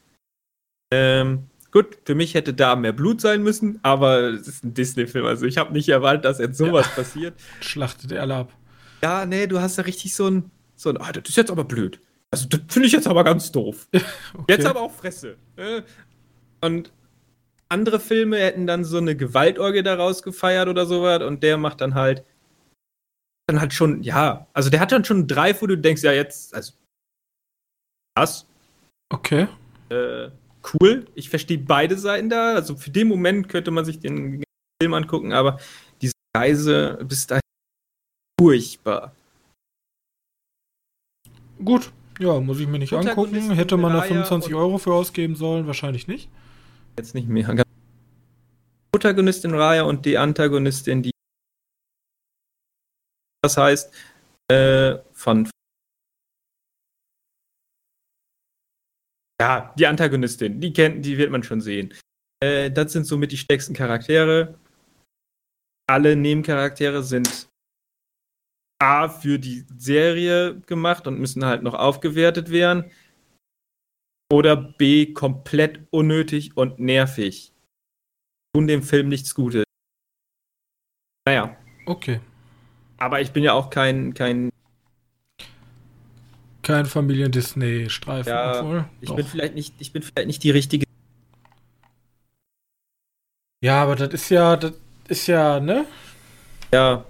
[0.93, 5.25] Ähm, gut, für mich hätte da mehr Blut sein müssen, aber es ist ein Disney-Film.
[5.25, 7.03] Also ich habe nicht erwartet, dass jetzt sowas ja.
[7.03, 7.41] passiert.
[7.63, 8.53] Schlachtet er ab.
[9.03, 11.65] Ja, nee, du hast ja richtig so ein, so ein, ah, das ist jetzt aber
[11.65, 12.03] blöd.
[12.31, 13.89] Also das finde ich jetzt aber ganz doof.
[14.35, 14.45] okay.
[14.51, 15.39] Jetzt aber auch Fresse.
[15.57, 15.81] Äh,
[16.61, 16.93] und
[17.71, 21.95] andere Filme hätten dann so eine Gewaltorgie daraus gefeiert oder sowas und der macht dann
[21.95, 22.25] halt
[23.51, 26.55] dann halt schon, ja, also der hat dann schon drei, wo du denkst, ja, jetzt,
[26.55, 26.73] also
[28.17, 28.47] was?
[29.13, 29.49] Okay.
[29.89, 30.31] Äh,
[30.75, 31.07] cool.
[31.15, 32.55] Ich verstehe beide Seiten da.
[32.55, 34.43] Also für den Moment könnte man sich den
[34.81, 35.59] Film angucken, aber
[36.01, 37.41] diese Reise bis dahin
[38.41, 39.15] furchtbar.
[41.63, 43.51] Gut, ja, muss ich mir nicht angucken.
[43.53, 45.67] Hätte man da 25 Euro für ausgeben sollen?
[45.67, 46.31] Wahrscheinlich nicht.
[46.99, 47.65] Jetzt nicht mehr.
[48.93, 51.11] Protagonistin Raya und die Antagonistin, die.
[53.43, 53.93] Das heißt,
[54.51, 55.49] äh, von.
[59.41, 61.95] Ja, die Antagonistin, die kennt, die wird man schon sehen.
[62.43, 64.59] Äh, das sind somit die stärksten Charaktere.
[65.89, 67.49] Alle Nebencharaktere sind
[68.83, 72.91] A für die Serie gemacht und müssen halt noch aufgewertet werden
[74.31, 77.53] oder B komplett unnötig und nervig.
[78.55, 79.65] Tun dem Film nichts Gutes.
[81.27, 81.57] Naja.
[81.87, 82.21] Okay.
[83.01, 84.51] Aber ich bin ja auch kein, kein
[86.63, 88.31] kein Familien-Disney-Streifen.
[88.31, 90.85] Ja, obwohl, ich bin vielleicht nicht, ich bin vielleicht nicht die richtige.
[93.63, 94.75] Ja, aber das ist ja, das
[95.09, 95.87] ist ja, ne?
[96.73, 97.05] Ja.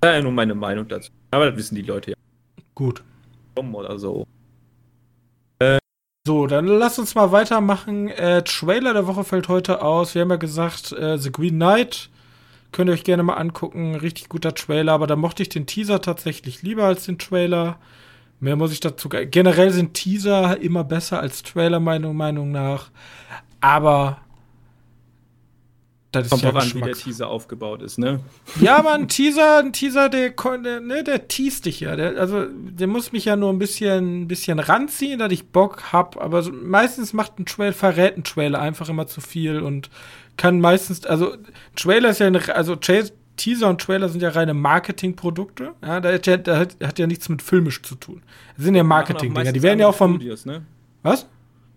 [0.00, 1.10] Das ist ja nur meine Meinung dazu.
[1.30, 2.16] Aber das wissen die Leute ja.
[2.74, 3.02] Gut.
[3.56, 4.26] Oder so.
[6.24, 8.08] So, dann lass uns mal weitermachen.
[8.08, 10.14] Äh, Trailer der Woche fällt heute aus.
[10.14, 12.10] Wir haben ja gesagt, äh, The Green Knight.
[12.72, 13.94] Könnt ihr euch gerne mal angucken.
[13.94, 17.78] Richtig guter Trailer, aber da mochte ich den Teaser tatsächlich lieber als den Trailer.
[18.40, 19.08] Mehr muss ich dazu.
[19.08, 22.90] Generell sind Teaser immer besser als Trailer, meiner Meinung nach.
[23.60, 24.18] Aber
[26.12, 28.20] das Kommt ja drauf an, wie der Teaser aufgebaut ist, ne?
[28.60, 31.96] Ja, aber ein Teaser, ein Teaser, der, der, ne, der teast dich ja.
[31.96, 35.92] Der, also, der muss mich ja nur ein bisschen, ein bisschen ranziehen, dass ich Bock
[35.92, 36.22] hab.
[36.22, 39.88] Aber so, meistens macht ein Trailer, verrät ein Trailer einfach immer zu viel und
[40.42, 41.36] kann meistens, also,
[41.76, 45.70] Trailer ist ja eine, also, Teaser und Trailer sind ja reine Marketingprodukte.
[45.80, 48.22] Ja, da hat ja, da hat, hat ja nichts mit filmisch zu tun.
[48.56, 49.52] Das sind ja Marketing-Dinger.
[49.52, 50.16] Die werden ja auch vom.
[50.16, 50.62] Studios, ne?
[51.04, 51.28] Was?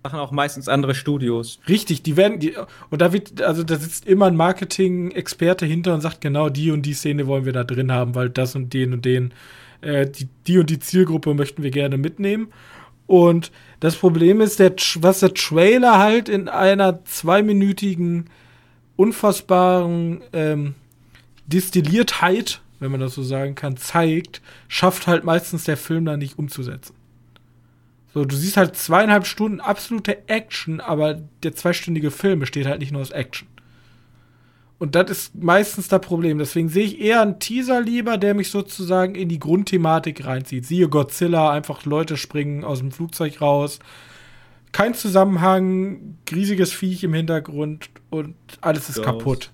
[0.04, 1.60] machen auch meistens andere Studios.
[1.69, 2.54] Richtig, die werden, die,
[2.89, 6.84] und da wird, also da sitzt immer ein Marketing-Experte hinter und sagt, genau die und
[6.84, 9.34] die Szene wollen wir da drin haben, weil das und den und den,
[9.82, 12.49] äh, die, die und die Zielgruppe möchten wir gerne mitnehmen.
[13.08, 18.30] Und das Problem ist, der, was der Trailer halt in einer zweiminütigen,
[18.95, 20.75] unfassbaren ähm,
[21.47, 26.38] Distilliertheit, wenn man das so sagen kann, zeigt, schafft halt meistens der Film da nicht
[26.39, 26.95] umzusetzen.
[28.13, 32.93] So, du siehst halt zweieinhalb Stunden absolute Action, aber der zweistündige Film besteht halt nicht
[32.93, 33.47] nur aus Action.
[34.77, 36.38] Und das ist meistens das Problem.
[36.38, 40.65] Deswegen sehe ich eher einen Teaser lieber, der mich sozusagen in die Grundthematik reinzieht.
[40.65, 43.79] Siehe Godzilla, einfach Leute springen aus dem Flugzeug raus.
[44.76, 49.06] Kein Zusammenhang, riesiges Viech im Hintergrund und alles ist Aus.
[49.06, 49.52] kaputt.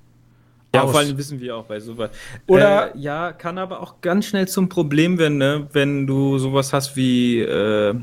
[0.73, 0.89] Ja, Aus.
[0.89, 2.09] vor allem wissen wir auch bei sowas.
[2.47, 5.67] Oder äh, ja, kann aber auch ganz schnell zum Problem werden, ne?
[5.73, 7.93] wenn du sowas hast wie äh,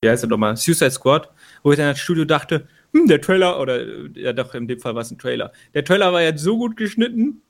[0.00, 1.28] wie heißt er nochmal, Suicide Squad,
[1.62, 3.82] wo ich dann als Studio dachte, hm, der Trailer, oder
[4.14, 5.52] ja doch, in dem Fall war es ein Trailer.
[5.74, 7.42] Der Trailer war jetzt so gut geschnitten,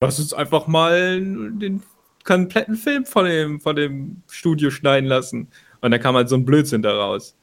[0.00, 1.82] lass uns einfach mal den
[2.24, 5.48] kompletten Film von dem, von dem Studio schneiden lassen.
[5.82, 7.36] Und dann kam halt so ein Blödsinn daraus.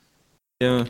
[0.61, 0.85] Ja.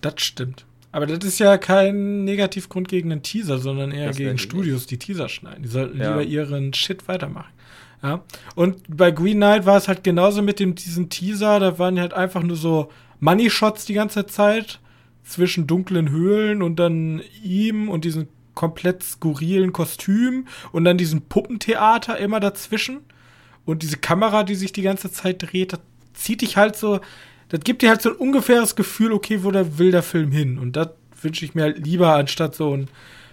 [0.00, 0.66] Das stimmt.
[0.92, 4.98] Aber das ist ja kein Negativgrund gegen einen Teaser, sondern eher das gegen Studios, die
[4.98, 5.62] Teaser schneiden.
[5.62, 6.10] Die sollten ja.
[6.10, 7.52] lieber ihren Shit weitermachen.
[8.02, 8.22] Ja.
[8.54, 12.12] Und bei Green Knight war es halt genauso mit dem, diesem Teaser, da waren halt
[12.12, 14.80] einfach nur so Money-Shots die ganze Zeit
[15.24, 22.18] zwischen dunklen Höhlen und dann ihm und diesem komplett skurrilen Kostüm und dann diesem Puppentheater
[22.18, 23.00] immer dazwischen.
[23.64, 25.80] Und diese Kamera, die sich die ganze Zeit dreht, das
[26.14, 27.00] zieht dich halt so,
[27.48, 30.58] das gibt dir halt so ein ungefähres Gefühl, okay, wo der will der Film hin.
[30.58, 30.88] Und das
[31.20, 32.88] wünsche ich mir halt lieber anstatt so ein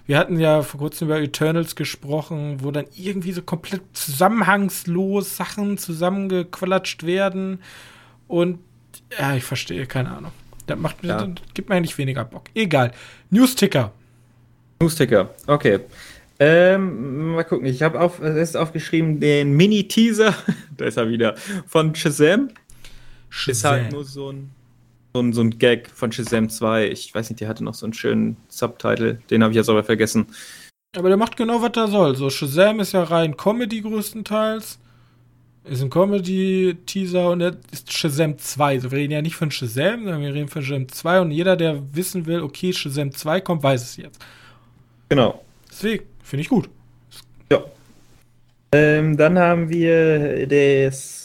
[0.06, 5.78] wir hatten ja vor kurzem über Eternals gesprochen, wo dann irgendwie so komplett zusammenhangslos Sachen
[5.78, 7.60] zusammengequatscht werden.
[8.28, 8.60] Und
[9.18, 10.32] ja, ich verstehe, keine Ahnung.
[10.68, 11.26] Das macht mir, ja.
[11.26, 12.50] das gibt mir eigentlich weniger Bock.
[12.54, 12.92] Egal.
[13.30, 13.92] News-Ticker.
[14.82, 15.80] Newsticker, okay.
[16.40, 20.36] Ähm, mal gucken, ich habe auf, es ist aufgeschrieben den Mini-Teaser,
[20.78, 21.36] da ist er wieder,
[21.68, 22.50] von Shazam.
[23.34, 23.52] Shazam.
[23.52, 24.52] Ist halt nur so ein,
[25.14, 26.90] so ein, so ein Gag von Shazam 2.
[26.90, 29.84] Ich weiß nicht, der hatte noch so einen schönen Subtitle, den habe ich jetzt aber
[29.84, 30.28] vergessen.
[30.96, 32.16] Aber der macht genau, was er soll.
[32.16, 34.78] So, Shazam ist ja rein Comedy größtenteils.
[35.64, 38.66] Ist ein Comedy-Teaser und jetzt ist Shazam 2.
[38.76, 41.56] Also wir reden ja nicht von Shazam, sondern wir reden von Shazam 2 und jeder,
[41.56, 44.24] der wissen will, okay, Shazam 2 kommt, weiß es jetzt.
[45.10, 45.44] Genau.
[45.72, 46.70] Deswegen, finde ich gut.
[47.52, 47.64] Ja.
[48.74, 51.23] Ähm, dann haben wir das,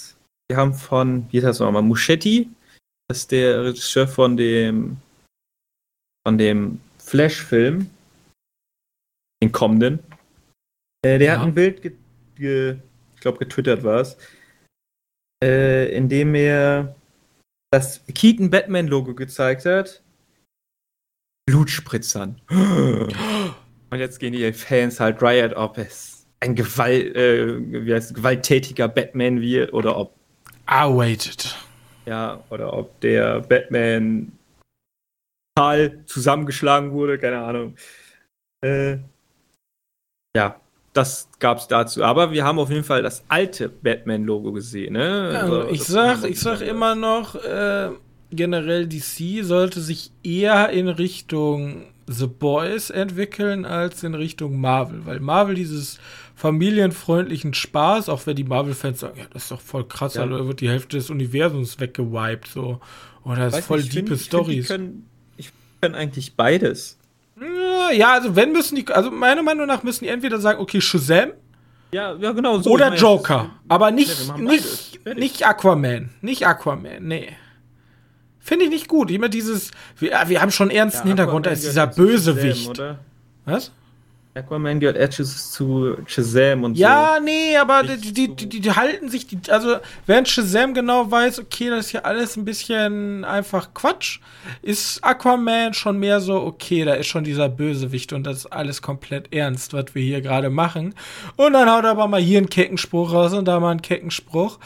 [0.49, 2.49] wir haben von, wie heißt das nochmal, Muschetti.
[3.09, 4.99] Das ist der Regisseur von dem,
[6.27, 7.91] von dem Flash-Film.
[9.43, 10.01] Den kommenden.
[11.05, 11.37] Äh, der ja.
[11.39, 11.93] hat ein Bild ge,
[12.35, 12.77] ge
[13.15, 14.17] ich glaube getwittert war es,
[15.43, 16.95] äh, in dem er
[17.73, 20.03] das Keaton Batman Logo gezeigt hat.
[21.47, 22.41] Blutspritzern.
[23.91, 28.89] Und jetzt gehen die Fans halt Riot, ob es ein Gewalt, äh, wie heißt, gewalttätiger
[28.89, 30.18] Batman wird oder ob.
[30.69, 31.57] Awaited.
[32.07, 34.33] Ja, oder ob der Batman
[35.57, 37.75] total zusammengeschlagen wurde, keine Ahnung.
[38.65, 38.99] Äh,
[40.37, 40.61] ja,
[40.93, 42.05] das gab es dazu.
[42.05, 44.93] Aber wir haben auf jeden Fall das alte Batman-Logo gesehen.
[44.93, 45.39] Ne?
[45.41, 47.91] Also, ich sag, ich sag immer noch, äh,
[48.31, 55.21] generell DC sollte sich eher in Richtung The Boys entwickeln als in Richtung Marvel, weil
[55.21, 55.99] Marvel dieses
[56.35, 60.25] familienfreundlichen Spaß, auch wenn die Marvel-Fans sagen, ja, das ist doch voll krass, ja.
[60.25, 62.81] da wird die Hälfte des Universums weggewiped, so.
[63.25, 64.71] Oder das ist voll nicht, diepe Stories.
[64.71, 64.81] Ich
[65.37, 66.99] ich können eigentlich beides.
[67.93, 71.33] Ja, also wenn müssen die, also meiner Meinung nach müssen die entweder sagen, okay, Shazam.
[71.93, 72.59] Ja, ja, genau.
[72.59, 72.71] So.
[72.71, 73.51] Oder Joker.
[73.69, 76.11] aber nicht, ja, nicht, nicht Aquaman.
[76.21, 77.29] Nicht Aquaman, nee.
[78.49, 79.11] Finde ich nicht gut.
[79.11, 82.79] Immer dieses, wir, wir haben schon ernsten ja, Hintergrund als dieser Bösewicht.
[82.79, 82.97] Shazam,
[83.45, 83.73] Was?
[84.35, 87.15] Aquaman gehört eher zu Shazam und ja, so.
[87.17, 91.41] Ja, nee, aber die, die, die, die, halten sich, die, also während Shazam genau weiß,
[91.41, 94.21] okay, das ist hier alles ein bisschen einfach Quatsch,
[94.63, 98.81] ist Aquaman schon mehr so, okay, da ist schon dieser Bösewicht und das ist alles
[98.81, 100.95] komplett ernst, was wir hier gerade machen.
[101.37, 104.59] Und dann haut er aber mal hier einen Keckenspruch raus und da mal einen Keckenspruch.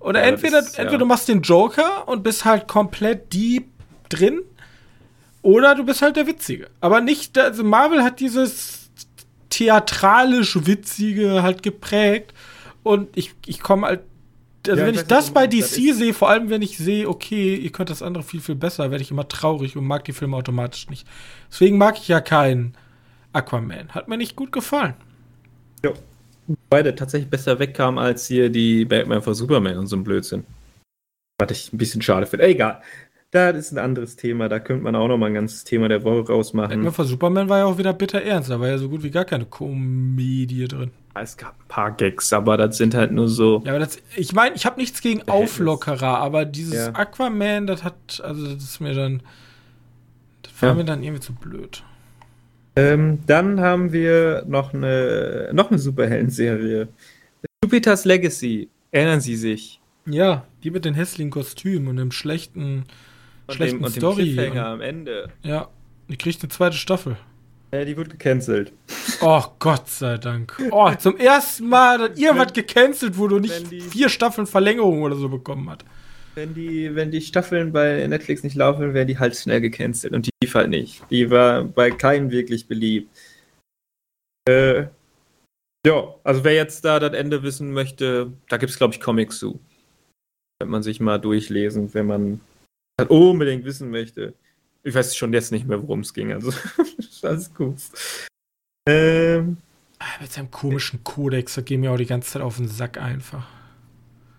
[0.00, 0.98] Oder ja, entweder, ist, entweder ja.
[0.98, 3.68] du machst den Joker und bist halt komplett deep
[4.08, 4.42] drin,
[5.42, 6.68] oder du bist halt der Witzige.
[6.80, 8.90] Aber nicht, also Marvel hat dieses
[9.50, 12.34] theatralisch witzige halt geprägt.
[12.82, 14.00] Und ich, ich komme halt.
[14.66, 17.54] Also, ja, wenn ich, ich das bei DC sehe, vor allem wenn ich sehe, okay,
[17.54, 20.36] ihr könnt das andere viel, viel besser, werde ich immer traurig und mag die Filme
[20.36, 21.06] automatisch nicht.
[21.50, 22.74] Deswegen mag ich ja keinen
[23.32, 23.88] Aquaman.
[23.90, 24.94] Hat mir nicht gut gefallen.
[25.82, 25.92] Ja.
[26.70, 30.44] Beide tatsächlich besser wegkam als hier die Batman vor Superman und so ein Blödsinn.
[31.38, 32.46] Was ich ein bisschen schade finde.
[32.46, 32.82] Egal.
[33.30, 36.02] Das ist ein anderes Thema, da könnte man auch noch mal ein ganzes Thema der
[36.02, 36.70] Woche rausmachen.
[36.70, 39.10] Batman für Superman war ja auch wieder bitter ernst, da war ja so gut wie
[39.10, 40.92] gar keine Komödie drin.
[41.14, 43.62] Es gab ein paar Gags, aber das sind halt nur so.
[43.66, 46.94] Ja, aber das, ich meine, ich habe nichts gegen Auflockerer, aber dieses ja.
[46.94, 49.22] Aquaman, das hat, also das ist mir dann,
[50.40, 50.74] das war ja.
[50.76, 51.82] mir dann irgendwie zu blöd.
[52.78, 56.88] Ähm, dann haben wir noch eine, noch eine Superhelden-Serie.
[57.64, 58.68] Jupiter's Legacy.
[58.90, 59.80] Erinnern Sie sich?
[60.06, 62.84] Ja, die mit den hässlichen Kostümen und dem schlechten,
[63.46, 64.34] und schlechten dem, und Story.
[64.34, 65.30] Dem und, am Ende.
[65.42, 65.68] Ja,
[66.08, 67.16] die kriegt eine zweite Staffel.
[67.72, 68.72] Ja, die wird gecancelt.
[69.20, 70.56] Oh, Gott sei Dank.
[70.70, 75.28] Oh, zum ersten Mal, dass irgendwas gecancelt wurde und nicht vier Staffeln Verlängerung oder so
[75.28, 75.84] bekommen hat.
[76.38, 80.12] Wenn die, wenn die Staffeln bei Netflix nicht laufen, werden die halt schnell gecancelt.
[80.12, 81.02] Und die lief halt nicht.
[81.10, 83.10] Die war bei keinem wirklich beliebt.
[84.48, 84.86] Äh,
[85.84, 89.40] ja, also wer jetzt da das Ende wissen möchte, da gibt es, glaube ich, Comics
[89.40, 89.58] zu.
[90.60, 92.40] Könnte man sich mal durchlesen, wenn man
[93.00, 94.32] halt unbedingt wissen möchte.
[94.84, 96.32] Ich weiß schon jetzt nicht mehr, worum es ging.
[96.32, 96.52] Also,
[97.22, 97.78] alles gut.
[98.88, 99.56] Ähm,
[99.98, 102.96] ah, Mit seinem komischen Kodex, da gehen mir auch die ganze Zeit auf den Sack
[102.96, 103.44] einfach.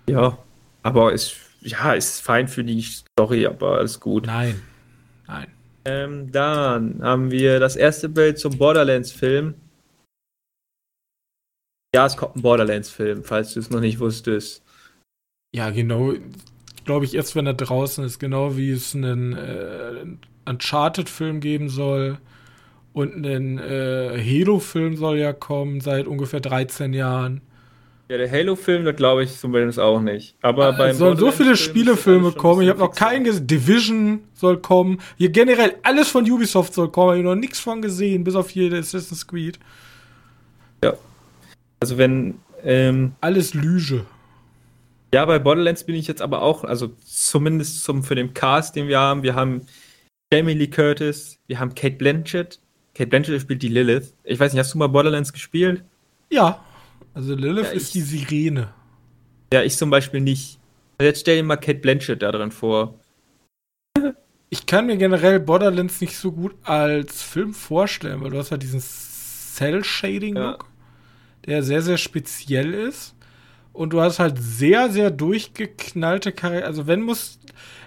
[0.10, 0.38] Ja,
[0.82, 4.26] aber ist, ja, ist fein für die Story, aber alles gut.
[4.26, 4.62] Nein.
[5.28, 5.48] Nein.
[5.86, 9.54] Ähm, dann haben wir das erste Bild zum Borderlands-Film.
[11.96, 14.64] Ja, es kommt ein Borderlands-Film, falls du es noch nicht wusstest.
[15.54, 16.14] Ja, genau.
[16.86, 20.06] Glaube ich, erst wenn er draußen ist, genau wie es einen äh,
[20.46, 22.20] Uncharted-Film geben soll.
[22.94, 27.42] Und ein äh, Halo-Film soll ja kommen seit ungefähr 13 Jahren.
[28.10, 30.36] Ja, der Halo-Film, da glaube ich zumindest auch nicht.
[30.42, 32.64] Aber äh, beim sollen so viele Spielefilme kommen.
[32.64, 33.46] Ich habe noch keinen gesehen.
[33.46, 35.00] Division soll kommen.
[35.18, 37.14] Hier generell alles von Ubisoft soll kommen.
[37.14, 39.60] Ich habe noch nichts von gesehen, bis auf jede Assassin's Creed.
[40.84, 40.96] Ja.
[41.80, 44.08] Also wenn ähm, alles Lüge.
[45.14, 48.88] Ja, bei Borderlands bin ich jetzt aber auch, also zumindest zum, für den Cast, den
[48.88, 49.22] wir haben.
[49.22, 49.68] Wir haben
[50.34, 52.60] Jamie Lee Curtis, wir haben Kate Blanchett.
[52.96, 54.14] Kate Blanchett spielt die Lilith.
[54.24, 55.84] Ich weiß nicht, hast du mal Borderlands gespielt?
[56.32, 56.64] Ja.
[57.14, 58.74] Also Lilith Ja, ist ich- die Sirene.
[59.54, 60.60] Ja, ich zum Beispiel nicht.
[61.02, 63.00] Jetzt stell dir mal Kate Blanchett da drin vor.
[64.50, 68.64] Ich kann mir generell Borderlands nicht so gut als Film vorstellen, weil du hast halt
[68.64, 70.66] diesen Cell-Shading-Look,
[71.46, 73.16] der sehr, sehr speziell ist.
[73.74, 76.68] Und du hast halt sehr, sehr durchgeknallte Charaktere.
[76.68, 77.40] Also wenn muss,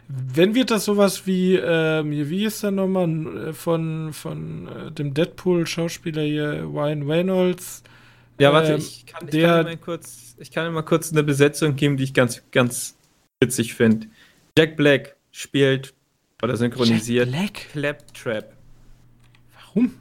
[0.08, 5.12] wenn wird das sowas wie, ähm, wie ist der nochmal, äh, von, von äh, dem
[5.14, 7.82] Deadpool-Schauspieler hier, Ryan Reynolds.
[8.40, 11.12] Ja, warte, Ähm, ich kann, ich, der- kann dir mal kurz, ich kann mal kurz
[11.12, 12.96] eine Besetzung geben, die ich ganz, ganz
[13.42, 14.08] witzig finde.
[14.58, 15.94] Jack Black spielt
[16.42, 17.68] oder synchronisiert Jack Black?
[17.72, 18.56] Claptrap.
[19.54, 19.94] Warum?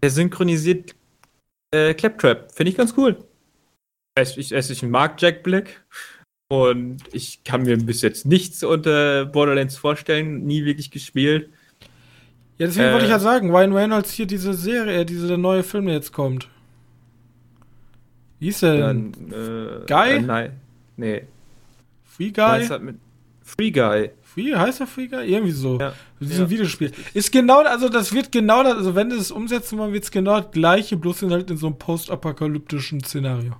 [0.00, 0.94] Er synchronisiert
[1.74, 2.52] äh, Claptrap.
[2.54, 3.16] Finde ich ganz cool.
[4.20, 5.84] Ich, es- ich mag Jack Black
[6.50, 11.50] und ich kann mir bis jetzt nichts unter Borderlands vorstellen, nie wirklich gespielt.
[12.58, 15.86] Ja, deswegen Äh, wollte ich ja sagen, Ryan Reynolds hier diese Serie, diese neue Film,
[15.86, 16.48] der jetzt kommt.
[18.38, 19.12] Wie hieß der denn?
[19.12, 20.10] Dann, äh, Guy?
[20.16, 20.52] Äh, nein.
[20.96, 21.22] Nee.
[22.04, 22.68] Free Guy?
[22.80, 22.96] mit
[23.42, 24.10] Free Guy.
[24.22, 25.26] Free, heißt der Free Guy?
[25.26, 25.78] Irgendwie so.
[25.80, 25.94] Ja.
[26.20, 26.50] Diesem Ja.
[26.50, 26.92] Videospiel.
[27.14, 30.10] Ist genau, also das wird genau das, also wenn du es umsetzen wollen, wird es
[30.10, 33.56] genau das gleiche, bloß in halt in so einem postapokalyptischen Szenario.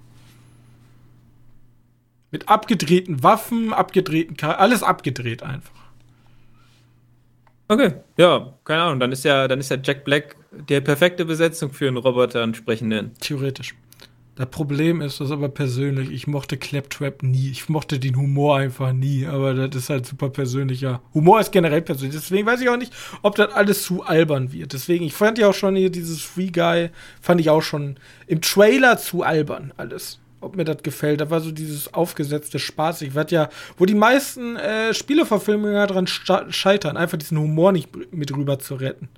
[2.31, 5.73] Mit abgedrehten Waffen, abgedrehten Char alles abgedreht einfach.
[7.69, 9.01] Okay, ja, keine Ahnung.
[9.01, 10.37] Dann ist ja, dann ist ja Jack Black
[10.69, 13.13] der perfekte Besetzung für einen Roboter entsprechenden.
[13.21, 13.75] Theoretisch.
[14.39, 17.51] Das Problem ist, das aber persönlich, ich mochte Claptrap nie.
[17.51, 21.03] Ich mochte den Humor einfach nie, aber das ist halt super persönlicher.
[21.13, 22.15] Humor ist generell persönlich.
[22.15, 24.75] Deswegen weiß ich auch nicht, ob das alles zu albern wird.
[24.75, 27.97] Deswegen, ich fand ja auch schon hier dieses Free Guy, fand ich auch schon
[28.29, 30.21] im Trailer zu albern alles.
[30.41, 31.21] Ob mir das gefällt.
[31.21, 33.03] Da war so dieses aufgesetzte Spaß.
[33.03, 38.33] Ich werd ja, wo die meisten äh, Spieleverfilmungen sta- scheitern, einfach diesen Humor nicht mit
[38.37, 39.09] rüber zu retten.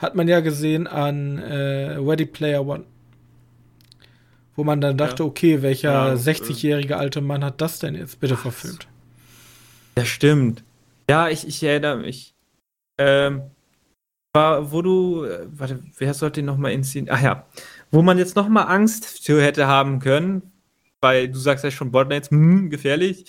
[0.00, 2.82] Hat man ja gesehen an äh, Ready Player One.
[4.60, 5.26] Wo man dann dachte, Ja.
[5.26, 8.86] okay, welcher Ja, äh, 60-jährige alte Mann hat das denn jetzt bitte verfilmt?
[9.96, 10.62] Ja, stimmt.
[11.08, 12.34] Ja, ich, ich erinnere mich.
[12.98, 13.40] Ähm,
[14.34, 17.16] war, wo du, äh, warte, wer sollte den nochmal inszenieren?
[17.16, 17.46] Ach ja,
[17.90, 20.42] wo man jetzt nochmal Angst für hätte haben können,
[21.00, 23.24] weil du sagst ja schon Borderlands, hm, gefährlich.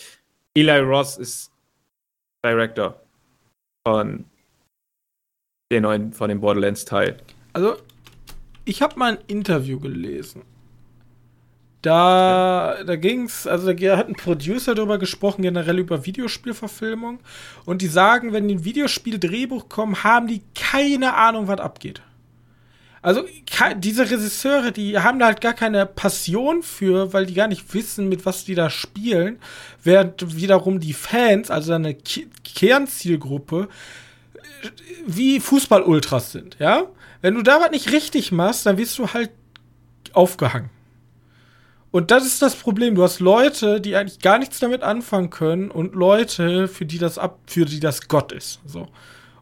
[0.54, 1.50] Eli Ross ist
[2.46, 3.00] Director
[3.88, 4.26] von
[5.72, 7.16] den neuen, von dem Borderlands-Teil.
[7.54, 7.78] Also,
[8.66, 10.42] ich habe mal ein Interview gelesen.
[11.82, 17.20] Da, da ging's, also da hat ein Producer darüber gesprochen, generell über Videospielverfilmung.
[17.66, 22.04] Und die sagen, wenn die ein Videospiel-Drehbuch kommen, haben die keine Ahnung, was abgeht.
[23.04, 23.26] Also,
[23.78, 28.08] diese Regisseure, die haben da halt gar keine Passion für, weil die gar nicht wissen,
[28.10, 29.40] mit was die da spielen.
[29.84, 33.70] Während wiederum die Fans, also eine Ki- Kernzielgruppe,
[35.08, 36.84] wie Fußball-Ultras sind, ja?
[37.22, 39.32] Wenn du da was nicht richtig machst, dann wirst du halt
[40.14, 40.70] aufgehangen.
[41.92, 42.96] Und das ist das Problem.
[42.96, 47.18] Du hast Leute, die eigentlich gar nichts damit anfangen können und Leute, für die das
[47.18, 48.60] ab, für die das Gott ist.
[48.66, 48.88] So.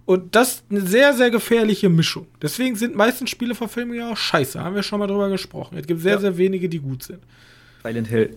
[0.06, 2.26] Und das ist eine sehr, sehr gefährliche Mischung.
[2.42, 4.60] Deswegen sind meistens Spieleverfilmungen ja auch scheiße.
[4.64, 5.78] Haben wir schon mal drüber gesprochen.
[5.78, 6.20] Es gibt sehr, Ja.
[6.22, 7.20] sehr wenige, die gut sind.
[7.84, 8.36] Silent Hill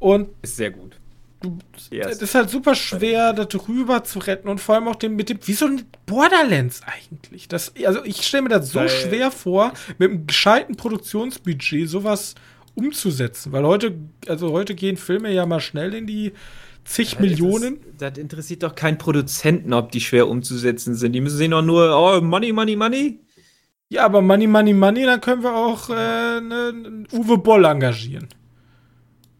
[0.00, 0.96] Und ist sehr gut.
[1.40, 1.58] du,
[1.90, 2.06] Yes.
[2.16, 5.28] es ist halt super schwer, das rüber zu retten und vor allem auch den, mit
[5.28, 7.46] dem, wieso ein Borderlands eigentlich?
[7.48, 12.34] Das, also ich stelle mir das so Weil- schwer vor, mit einem gescheiten Produktionsbudget sowas
[12.74, 13.94] umzusetzen, weil heute,
[14.28, 16.32] also heute gehen Filme ja mal schnell in die
[16.84, 17.80] zig Millionen.
[17.98, 21.12] Das, das interessiert doch keinen Produzenten, ob die schwer umzusetzen sind.
[21.12, 23.20] Die müssen sehen doch nur, oh, Money, Money, Money.
[23.88, 28.28] Ja, aber Money, Money, Money, dann können wir auch äh, ne, Uwe Boll engagieren.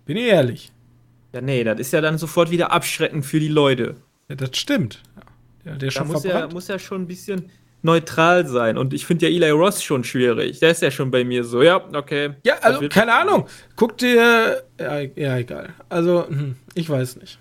[0.05, 0.73] Bin ich ehrlich.
[1.33, 3.97] Ja, nee, das ist ja dann sofort wieder abschreckend für die Leute.
[4.29, 5.03] Ja, das stimmt.
[5.65, 7.51] Ja, der ist Da muss ja, muss ja schon ein bisschen
[7.83, 8.79] neutral sein.
[8.79, 10.61] Und ich finde ja Eli Ross schon schwierig.
[10.61, 12.31] Der ist ja schon bei mir so, ja, okay.
[12.45, 13.47] Ja, also keine Ahnung.
[13.77, 14.63] Guck dir.
[14.79, 15.71] Ja, ja egal.
[15.89, 17.39] Also, hm, ich weiß nicht.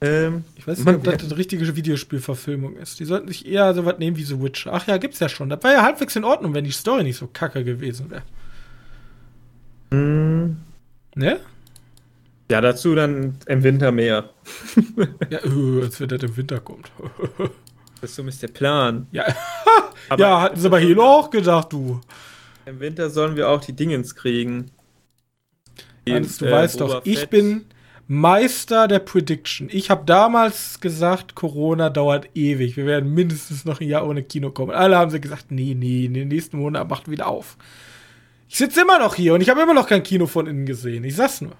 [0.00, 3.00] Ähm, Ich weiß nicht, Man- ob das eine richtige Videospielverfilmung ist.
[3.00, 4.72] Die sollten sich eher so was nehmen wie The Witcher.
[4.74, 5.48] Ach ja, gibt's ja schon.
[5.48, 8.22] Das war ja halbwegs in Ordnung, wenn die Story nicht so kacke gewesen wäre.
[9.90, 10.56] mh,
[11.16, 11.38] Ne?
[12.50, 14.30] ja, dazu dann im Winter mehr.
[15.30, 16.90] Ja, äh, als wenn das im Winter kommt.
[18.04, 19.06] Das ist zumindest der Plan.
[19.12, 19.24] ja,
[20.18, 22.02] ja, hatten sie bei Halo auch gedacht, du.
[22.66, 24.72] Im Winter sollen wir auch die Dingens kriegen.
[26.06, 27.64] Hans, du äh, weißt doch, ich bin
[28.06, 29.70] Meister der Prediction.
[29.72, 32.76] Ich habe damals gesagt, Corona dauert ewig.
[32.76, 34.72] Wir werden mindestens noch ein Jahr ohne Kino kommen.
[34.72, 37.56] Alle haben sie gesagt, nee, nee, in den nächsten Monaten macht wieder auf.
[38.50, 41.04] Ich sitze immer noch hier und ich habe immer noch kein Kino von innen gesehen.
[41.04, 41.52] Ich sag's nur.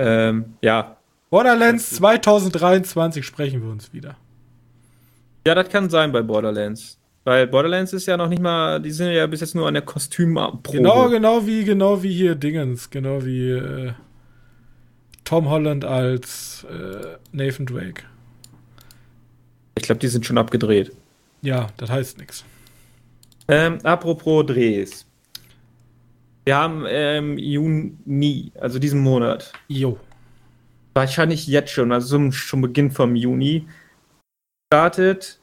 [0.00, 0.97] Ähm, ja,
[1.30, 4.16] Borderlands 2023 sprechen wir uns wieder.
[5.46, 6.98] Ja, das kann sein bei Borderlands.
[7.24, 9.82] Weil Borderlands ist ja noch nicht mal, die sind ja bis jetzt nur an der
[9.82, 10.78] Kostümprobe.
[10.78, 13.92] Genau, genau wie, genau wie hier Dingens, genau wie äh,
[15.24, 18.04] Tom Holland als äh, Nathan Drake.
[19.76, 20.92] Ich glaube, die sind schon abgedreht.
[21.42, 22.44] Ja, das heißt nichts.
[23.46, 25.06] Ähm, apropos Drehs.
[26.44, 29.52] Wir haben ähm, Juni, also diesen Monat.
[29.68, 29.98] Jo.
[30.98, 33.68] Wahrscheinlich jetzt schon, also zum, schon Beginn vom Juni,
[34.66, 35.38] startet,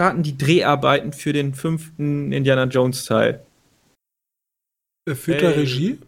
[0.00, 3.44] starten die Dreharbeiten für den fünften Indiana Jones Teil.
[5.10, 5.48] Äh, Führt hey.
[5.48, 5.98] der Regie?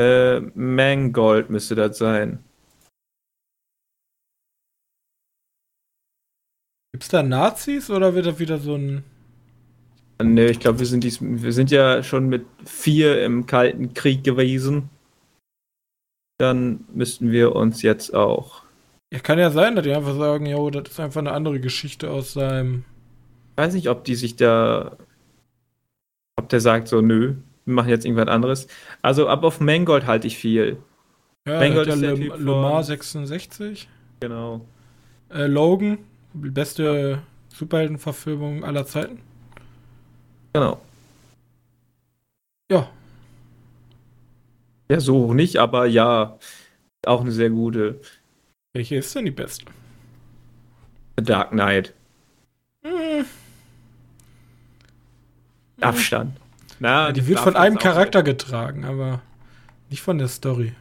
[0.00, 2.42] Äh, Mangold müsste das sein.
[6.92, 9.04] Gibt's da Nazis oder wird das wieder so ein.
[10.22, 14.24] Ne, ich glaube, wir sind dies, wir sind ja schon mit vier im Kalten Krieg
[14.24, 14.88] gewesen.
[16.38, 18.62] Dann müssten wir uns jetzt auch.
[19.12, 22.10] Ja, kann ja sein, dass die einfach sagen, jo, das ist einfach eine andere Geschichte
[22.10, 22.84] aus seinem.
[23.52, 24.96] Ich weiß nicht, ob die sich da.
[26.36, 28.66] Ob der sagt so, nö, wir machen jetzt irgendwas anderes.
[29.02, 30.78] Also ab auf Mangold halte ich viel.
[31.46, 33.88] Ja, Mangold ist der Le, Le Mans 66.
[34.20, 34.66] Genau.
[35.30, 35.98] Äh, Logan,
[36.32, 39.20] beste Superheldenverfilmung aller Zeiten.
[40.52, 40.80] Genau.
[42.70, 42.88] Ja.
[44.88, 46.38] Ja, so nicht, aber ja,
[47.06, 48.00] auch eine sehr gute.
[48.74, 49.66] Welche ist denn die beste?
[51.16, 51.94] The Dark Knight.
[52.82, 53.24] Hm.
[55.80, 56.36] Abstand.
[56.80, 58.24] Na, ja, die wird von einem Charakter sein.
[58.26, 59.22] getragen, aber
[59.90, 60.74] nicht von der Story.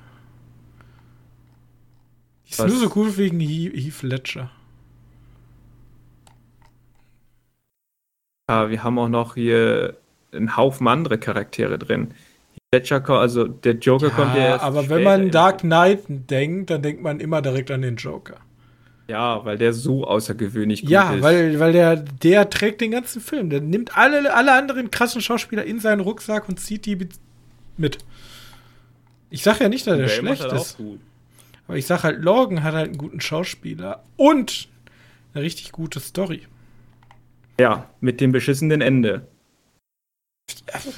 [2.45, 2.72] Die ist Was?
[2.72, 4.51] nur so cool wegen Heath Ledger.
[8.49, 9.97] Ja, wir haben auch noch hier
[10.32, 12.14] einen Haufen andere Charaktere drin.
[12.74, 16.82] Ledger, also der Joker ja, kommt ja erst Aber wenn man Dark Knight denkt, dann
[16.82, 18.38] denkt man immer direkt an den Joker.
[19.07, 21.17] Ja, weil der so außergewöhnlich gut ja, ist.
[21.17, 23.49] Ja, weil, weil der, der trägt den ganzen Film.
[23.49, 26.97] Der nimmt alle, alle anderen krassen Schauspieler in seinen Rucksack und zieht die
[27.78, 27.99] mit.
[29.30, 30.78] Ich sag ja nicht, dass er schlecht halt ist.
[31.67, 34.67] Aber ich sag halt, Logan hat halt einen guten Schauspieler und
[35.34, 36.43] eine richtig gute Story.
[37.59, 39.28] Ja, mit dem beschissenen Ende.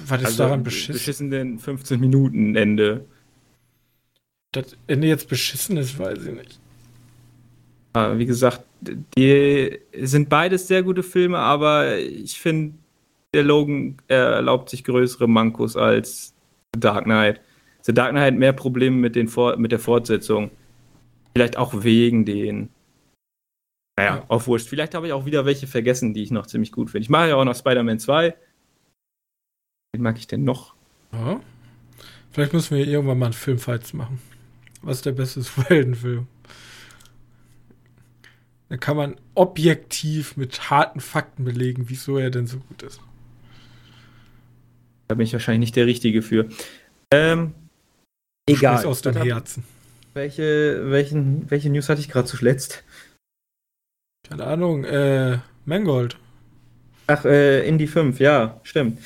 [0.07, 0.93] Was ist also daran beschissen?
[0.93, 3.05] Beschissenen 15 Minuten Ende.
[4.51, 6.59] Das Ende jetzt beschissen ist, weiß ich nicht.
[7.93, 8.63] Wie gesagt,
[9.17, 12.75] die sind beides sehr gute Filme, aber ich finde,
[13.33, 16.33] der Logan erlaubt sich größere Mankos als
[16.73, 17.39] The Dark Knight.
[17.83, 20.51] The Dark Knight hat mehr Probleme mit, den mit der Fortsetzung.
[21.33, 22.69] Vielleicht auch wegen den
[23.97, 24.25] naja, ja.
[24.27, 24.67] auf Wurscht.
[24.67, 27.03] Vielleicht habe ich auch wieder welche vergessen, die ich noch ziemlich gut finde.
[27.03, 28.35] Ich mache ja auch noch Spider-Man 2.
[29.95, 30.75] Wen mag ich denn noch?
[31.13, 31.39] Ja.
[32.29, 34.19] Vielleicht müssen wir irgendwann mal einen Filmfights machen.
[34.81, 36.27] Was ist der beste Superheldenfilm?
[38.67, 42.99] Da kann man objektiv mit harten Fakten belegen, wieso er denn so gut ist.
[45.07, 46.49] Da bin ich wahrscheinlich nicht der Richtige für.
[47.09, 47.53] Ähm,
[48.49, 48.85] egal.
[48.85, 49.63] aus dem Herzen.
[50.13, 52.83] Welche, welchen, welche News hatte ich gerade zuletzt?
[54.27, 56.17] Keine Ahnung, äh, Mangold.
[57.07, 58.99] Ach, äh, Indie 5, ja, stimmt.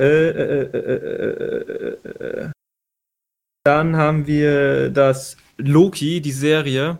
[0.00, 1.96] Äh, äh,
[3.64, 6.98] dann haben wir das Loki, die Serie,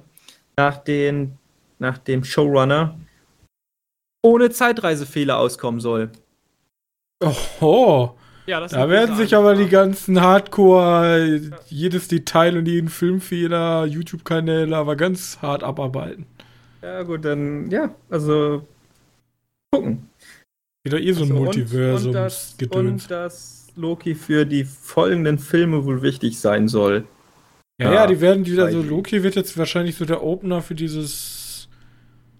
[0.56, 1.38] nach, den,
[1.78, 2.98] nach dem Showrunner
[4.22, 6.10] ohne Zeitreisefehler auskommen soll.
[7.22, 8.16] Oho.
[8.46, 14.94] Ja, da werden sich aber die ganzen Hardcore, jedes Detail und jeden Filmfehler, YouTube-Kanäle aber
[14.94, 16.26] ganz hart abarbeiten.
[16.80, 18.66] Ja, gut, dann, ja, also
[19.72, 20.08] gucken.
[20.86, 22.08] Wieder eh so ein also, Multiversum.
[22.08, 27.04] Und, das, und dass Loki für die folgenden Filme wohl wichtig sein soll.
[27.80, 30.76] Ja, ja, ja die werden wieder so, Loki wird jetzt wahrscheinlich so der Opener für
[30.76, 31.68] dieses.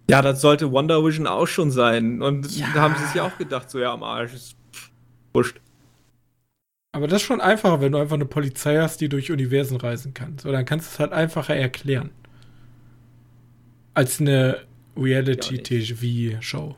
[0.08, 2.22] Ja, das sollte Wonder Vision auch schon sein.
[2.22, 2.68] Und ja.
[2.72, 4.54] da haben sie sich ja auch gedacht, so ja, am Arsch ist
[5.34, 5.60] wurscht.
[6.92, 10.14] Aber das ist schon einfacher, wenn du einfach eine Polizei hast, die durch Universen reisen
[10.14, 10.38] kann.
[10.38, 12.10] So, dann kannst du es halt einfacher erklären.
[13.92, 14.60] Als eine
[14.96, 16.76] Reality-TV-Show.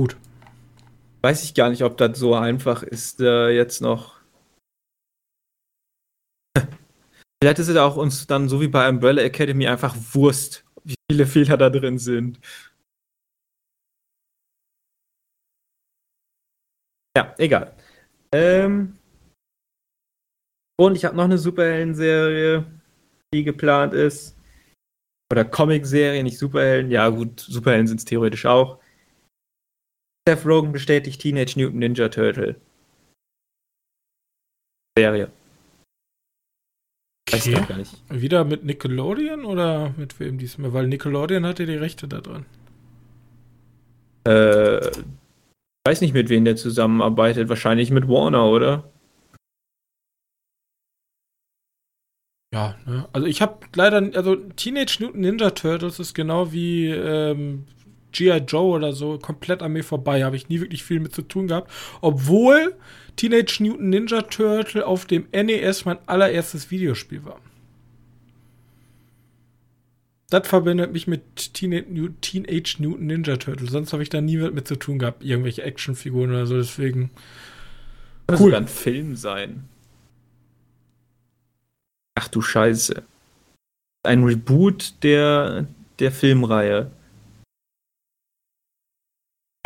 [0.00, 0.16] Gut.
[1.20, 4.18] Weiß ich gar nicht, ob das so einfach ist, äh, jetzt noch.
[7.42, 11.26] Vielleicht ist es auch uns dann so wie bei Umbrella Academy einfach Wurst, wie viele
[11.26, 12.40] Fehler da drin sind.
[17.14, 17.76] Ja, egal.
[18.32, 18.96] Ähm
[20.78, 22.64] und ich habe noch eine Superhelden-Serie
[23.34, 24.34] die geplant ist.
[25.30, 26.90] Oder Comic-Serie, nicht Superhelden.
[26.90, 28.79] Ja, gut, Superhelden sind es theoretisch auch.
[30.30, 32.54] Seth Rogen bestätigt Teenage Mutant Ninja Turtle.
[34.96, 35.28] Serie.
[37.32, 37.96] weiß ich gar nicht.
[38.08, 40.72] Wieder mit Nickelodeon oder mit wem diesmal?
[40.72, 42.46] Weil Nickelodeon hatte die Rechte da dran.
[44.24, 44.90] Äh,
[45.84, 47.48] weiß nicht, mit wem der zusammenarbeitet.
[47.48, 48.88] Wahrscheinlich mit Warner, oder?
[52.54, 53.08] Ja, ne?
[53.12, 57.66] also ich habe leider, also Teenage Mutant Ninja Turtles ist genau wie ähm,
[58.12, 58.38] G.I.
[58.46, 60.24] Joe oder so komplett an mir vorbei.
[60.24, 61.70] Habe ich nie wirklich viel mit zu tun gehabt.
[62.00, 62.74] Obwohl
[63.16, 67.40] Teenage Mutant Ninja Turtle auf dem NES mein allererstes Videospiel war.
[70.30, 73.68] Das verbindet mich mit Teenage, Mutant Ninja Turtle.
[73.68, 75.24] Sonst habe ich da nie mit zu tun gehabt.
[75.24, 76.56] Irgendwelche Actionfiguren oder so.
[76.56, 77.10] Deswegen.
[78.26, 78.46] Das cool.
[78.46, 79.68] sogar ein Film sein.
[82.14, 83.02] Ach du Scheiße.
[84.04, 85.66] Ein Reboot der,
[85.98, 86.90] der Filmreihe.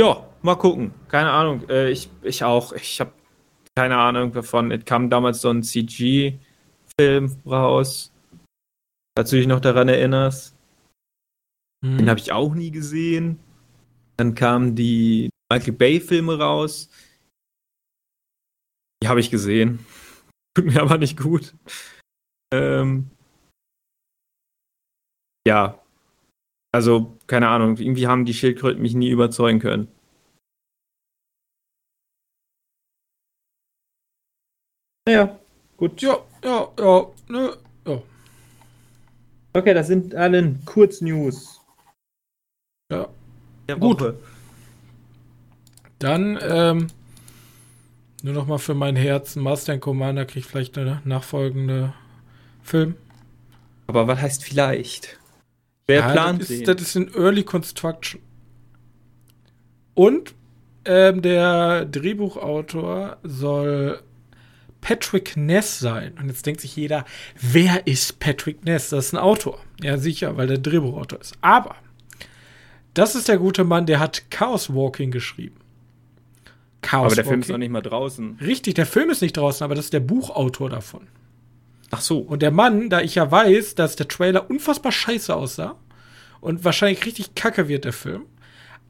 [0.00, 0.92] Ja, mal gucken.
[1.08, 1.68] Keine Ahnung.
[1.68, 2.72] Äh, ich, ich auch.
[2.72, 3.12] Ich habe
[3.76, 4.70] keine Ahnung davon.
[4.70, 8.12] Es kam damals so ein CG-Film raus.
[9.16, 10.56] Falls du dich noch daran erinnerst.
[11.84, 11.98] Hm.
[11.98, 13.38] Den habe ich auch nie gesehen.
[14.16, 16.88] Dann kamen die Michael Bay-Filme raus.
[19.02, 19.84] Die habe ich gesehen.
[20.54, 21.54] Tut mir aber nicht gut.
[22.52, 23.10] Ähm,
[25.46, 25.83] ja.
[26.74, 27.76] Also, keine Ahnung.
[27.76, 29.86] Irgendwie haben die Schildkröten mich nie überzeugen können.
[35.06, 35.38] Naja,
[35.76, 36.02] gut.
[36.02, 37.56] Ja, ja, ja, ne,
[37.86, 38.02] ja.
[39.52, 41.60] Okay, das sind alle Kurznews.
[42.90, 43.08] Ja.
[43.78, 44.14] Gut.
[46.00, 46.88] Dann, ähm,
[48.24, 51.94] nur noch mal für mein Herzen, Master Commander kriegt vielleicht eine nachfolgende
[52.64, 52.96] Film.
[53.86, 55.20] Aber was heißt vielleicht?
[55.86, 58.20] Wer ja, plant das ist, das ist in Early Construction.
[59.94, 60.34] Und
[60.84, 64.02] ähm, der Drehbuchautor soll
[64.80, 66.14] Patrick Ness sein.
[66.20, 67.04] Und jetzt denkt sich jeder,
[67.40, 68.90] wer ist Patrick Ness?
[68.90, 69.58] Das ist ein Autor.
[69.82, 71.34] Ja, sicher, weil der Drehbuchautor ist.
[71.40, 71.76] Aber
[72.94, 75.56] das ist der gute Mann, der hat Chaos Walking geschrieben.
[76.80, 77.30] Chaos aber der Walking.
[77.30, 78.38] Film ist noch nicht mal draußen.
[78.40, 81.08] Richtig, der Film ist nicht draußen, aber das ist der Buchautor davon.
[81.96, 82.18] Ach so.
[82.18, 85.76] Und der Mann, da ich ja weiß, dass der Trailer unfassbar scheiße aussah
[86.40, 88.24] und wahrscheinlich richtig kacke wird, der Film,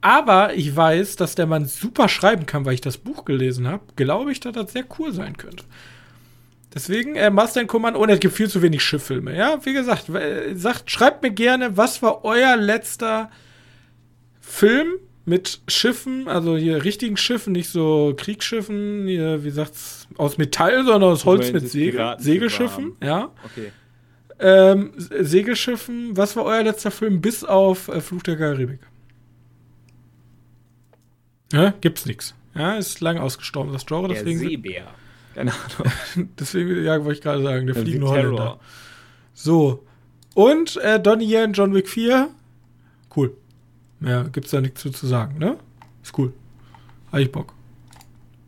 [0.00, 3.84] aber ich weiß, dass der Mann super schreiben kann, weil ich das Buch gelesen habe.
[3.96, 5.64] Glaube ich, dass das sehr cool sein könnte.
[6.74, 9.36] Deswegen, äh, Master Command, und es gibt viel zu wenig Schifffilme.
[9.36, 10.10] Ja, wie gesagt,
[10.54, 13.30] sagt, schreibt mir gerne, was war euer letzter
[14.40, 14.94] Film
[15.24, 21.12] mit Schiffen, also hier richtigen Schiffen, nicht so Kriegsschiffen, hier, wie sagt's, aus Metall, sondern
[21.12, 23.30] aus Holz mit Segel, Segelschiffen, ja.
[23.44, 23.72] Okay.
[24.38, 28.80] Ähm, Segelschiffen, was war euer letzter Film bis auf äh, Fluch der Karibik?
[31.52, 32.34] Ja, gibt's nichts.
[32.54, 34.08] Ja, ist lang ausgestorben, das Genre.
[34.08, 34.86] Der deswegen, Seebär.
[35.34, 36.30] Keine Ahnung.
[36.38, 38.58] deswegen, ja, wollte ich gerade sagen, der fliegende Holländer.
[39.32, 39.84] So.
[40.34, 42.28] Und äh, Donnie Yen, John Wick 4.
[43.14, 43.36] Cool.
[44.00, 45.56] Mehr gibt's da nichts zu, zu sagen, ne?
[46.02, 46.32] Ist cool.
[47.10, 47.54] Habe ich Bock.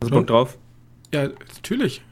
[0.01, 0.57] Hast du Bock drauf?
[1.13, 2.03] Ja, natürlich.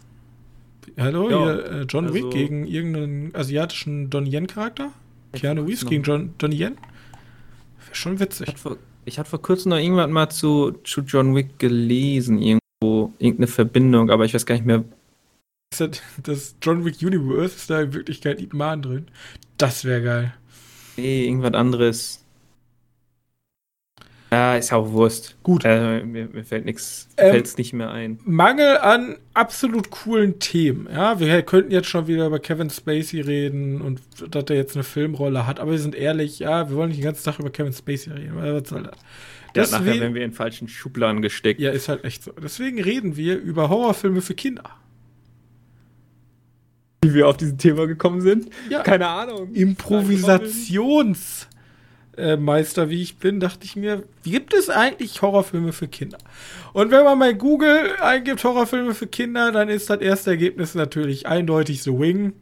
[0.98, 4.92] Hallo, ja, hier äh, John also, Wick gegen irgendeinen asiatischen Donnie Yen-Charakter?
[5.34, 6.76] Keanu Reeves gegen John, Donnie Yen?
[7.84, 8.48] Wäre schon witzig.
[8.48, 13.14] Hat vor, ich hatte vor kurzem noch irgendwann mal zu, zu John Wick gelesen, irgendwo,
[13.20, 14.84] irgendeine Verbindung, aber ich weiß gar nicht mehr.
[16.24, 19.08] Das John Wick Universe ist da in Wirklichkeit Ip Man drin.
[19.58, 20.34] Das wäre geil.
[20.96, 22.25] Nee, irgendwas anderes.
[24.36, 25.38] Ja, ist auch Wurst.
[25.44, 25.64] Gut.
[25.64, 28.20] Äh, mir, mir, fällt nichts, ähm, fällt's nicht mehr ein.
[28.26, 30.90] Mangel an absolut coolen Themen.
[30.92, 34.84] Ja, wir könnten jetzt schon wieder über Kevin Spacey reden und dass er jetzt eine
[34.84, 37.72] Filmrolle hat, aber wir sind ehrlich, ja, wir wollen nicht den ganzen Tag über Kevin
[37.72, 38.34] Spacey reden.
[38.36, 38.98] Was soll das?
[39.56, 41.62] Ja, nachher werden wir in falschen Schubladen gesteckt.
[41.62, 42.34] Ja, ist halt echt so.
[42.34, 44.70] Deswegen reden wir über Horrorfilme für Kinder.
[47.04, 48.50] Wie wir auf dieses Thema gekommen sind?
[48.70, 48.82] Ja.
[48.84, 49.54] Keine Ahnung.
[49.54, 51.48] Improvisations.
[52.18, 56.18] Äh, Meister, wie ich bin, dachte ich mir, gibt es eigentlich Horrorfilme für Kinder?
[56.74, 61.28] Und wenn man bei Google eingibt Horrorfilme für Kinder, dann ist das erste Ergebnis natürlich
[61.28, 62.34] eindeutig The Wing.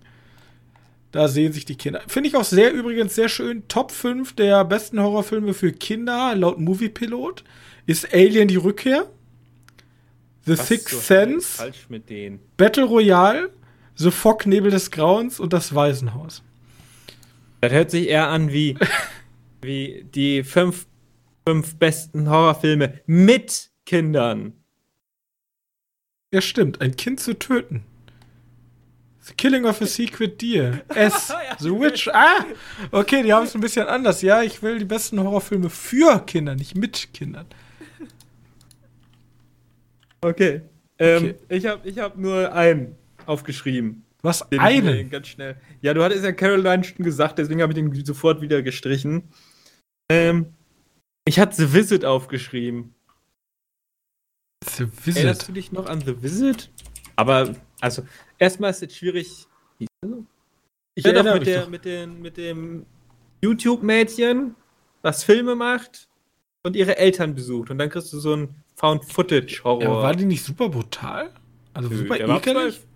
[1.11, 2.01] Da sehen sich die Kinder.
[2.07, 3.67] Finde ich auch sehr übrigens sehr schön.
[3.67, 7.43] Top 5 der besten Horrorfilme für Kinder laut Movie Pilot
[7.85, 9.07] ist Alien die Rückkehr,
[10.45, 11.71] The Was Sixth Sense?
[12.57, 13.49] Battle Royale,
[13.95, 16.41] The Fog Nebel des Grauens und das Waisenhaus.
[17.61, 18.75] Das hört sich eher an wie
[19.63, 20.87] wie die fünf,
[21.47, 24.53] fünf besten Horrorfilme mit Kindern.
[26.33, 26.81] Ja, stimmt.
[26.81, 27.83] Ein Kind zu töten.
[29.21, 30.81] The Killing of a Secret Deer.
[30.89, 31.33] S.
[31.59, 32.09] The Witch.
[32.09, 32.45] Ah!
[32.91, 34.21] Okay, die haben es ein bisschen anders.
[34.21, 37.45] Ja, ich will die besten Horrorfilme für Kinder, nicht mit Kindern.
[40.19, 40.61] Okay.
[40.99, 41.35] Ähm, okay.
[41.49, 42.95] Ich habe ich hab nur einen
[43.25, 44.03] aufgeschrieben.
[44.21, 45.09] Was Den einen?
[45.09, 45.57] Ganz schnell.
[45.81, 49.23] Ja, du hattest ja Caroline schon gesagt, deswegen habe ich den sofort wieder gestrichen.
[50.09, 50.53] Ähm,
[51.25, 52.93] ich hatte The Visit aufgeschrieben.
[54.65, 55.47] The Erinnerst Visit.
[55.47, 56.71] du dich noch an The Visit?
[57.15, 58.05] Aber, also,
[58.37, 59.47] erstmal ist es schwierig.
[59.79, 62.85] Ich Ja, doch, erinnere mit, der, mit, den, mit dem
[63.41, 64.55] YouTube-Mädchen,
[65.01, 66.07] das Filme macht
[66.65, 67.69] und ihre Eltern besucht.
[67.71, 69.83] Und dann kriegst du so einen Found-Footage-Horror.
[69.83, 71.31] Ja, war die nicht super brutal?
[71.73, 72.55] Also Nö, super der war ekelig?
[72.75, 72.87] zwölf.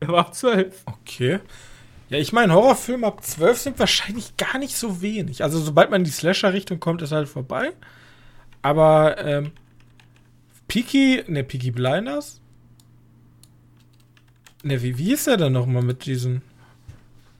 [0.00, 0.82] Der war ab zwölf.
[0.86, 1.40] Okay.
[2.10, 5.42] Ja, ich meine, Horrorfilme ab 12 sind wahrscheinlich gar nicht so wenig.
[5.42, 7.72] Also, sobald man in die Slasher-Richtung kommt, ist halt vorbei.
[8.62, 9.52] Aber, ähm,
[10.68, 12.40] Peaky, ne, Peaky Blinders?
[14.62, 16.42] Ne, wie, wie ist er denn nochmal mit diesen.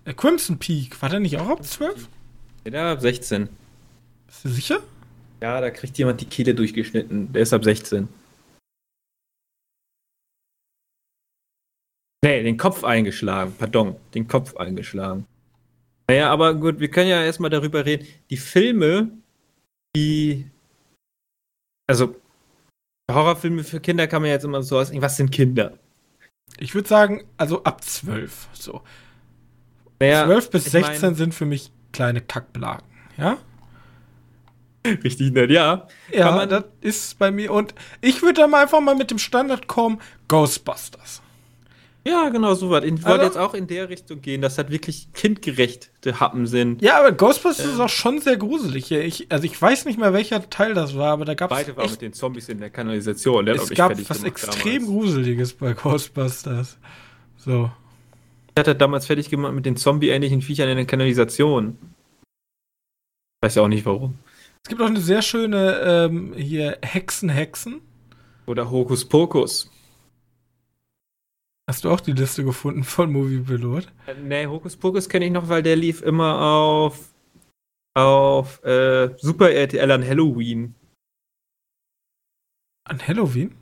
[0.04, 2.08] Äh, Crimson Peak, war der nicht auch ab 12?
[2.64, 3.48] Ja, der war ab 16.
[4.26, 4.80] Bist du sicher?
[5.40, 7.32] Ja, da kriegt jemand die Kehle durchgeschnitten.
[7.32, 8.08] Der ist ab 16.
[12.24, 13.54] Nee, den Kopf eingeschlagen.
[13.58, 15.26] Pardon, den Kopf eingeschlagen.
[16.08, 18.06] Naja, aber gut, wir können ja erstmal darüber reden.
[18.30, 19.10] Die Filme,
[19.94, 20.50] die.
[21.86, 22.16] Also,
[23.12, 25.02] Horrorfilme für Kinder kann man jetzt immer so aussehen.
[25.02, 25.78] Was sind Kinder?
[26.58, 28.48] Ich würde sagen, also ab 12.
[28.54, 28.82] So.
[30.00, 32.86] Naja, 12 bis ich 16 mein- sind für mich kleine Kackblagen.
[33.18, 33.36] Ja?
[34.86, 35.88] Richtig nett, ja.
[36.10, 37.52] Ja, man- das ist bei mir.
[37.52, 41.20] Und ich würde da mal einfach mal mit dem Standard kommen: Ghostbusters.
[42.06, 42.84] Ja, genau so was.
[42.84, 46.82] Ich wollte Also- jetzt auch in der Richtung gehen, dass das wirklich kindgerechte Happen sind.
[46.82, 47.72] Ja, aber Ghostbusters Ähm.
[47.72, 48.90] ist auch schon sehr gruselig.
[48.90, 51.56] Ja, Ich, also ich weiß nicht mehr, welcher Teil das war, aber da gab es
[51.56, 53.46] Beide war echt, mit den Zombies in der Kanalisation.
[53.46, 54.86] Der hat es gab was extrem damals.
[54.90, 56.76] Gruseliges bei Ghostbusters.
[57.38, 57.70] So.
[58.56, 61.78] Der hat er damals fertig gemacht mit den Zombie-ähnlichen Viechern in der Kanalisation.
[63.42, 64.18] Weiß ja auch nicht warum.
[64.62, 67.80] Es gibt auch eine sehr schöne ähm, hier Hexen, Hexen.
[68.46, 69.70] Oder Hokus Pokus.
[71.66, 73.90] Hast du auch die Liste gefunden von Movie Pilot?
[74.22, 77.10] Nee, Hokus Pokus kenne ich noch, weil der lief immer auf
[77.96, 80.74] auf äh, Super RTL an Halloween.
[82.86, 83.54] An Halloween?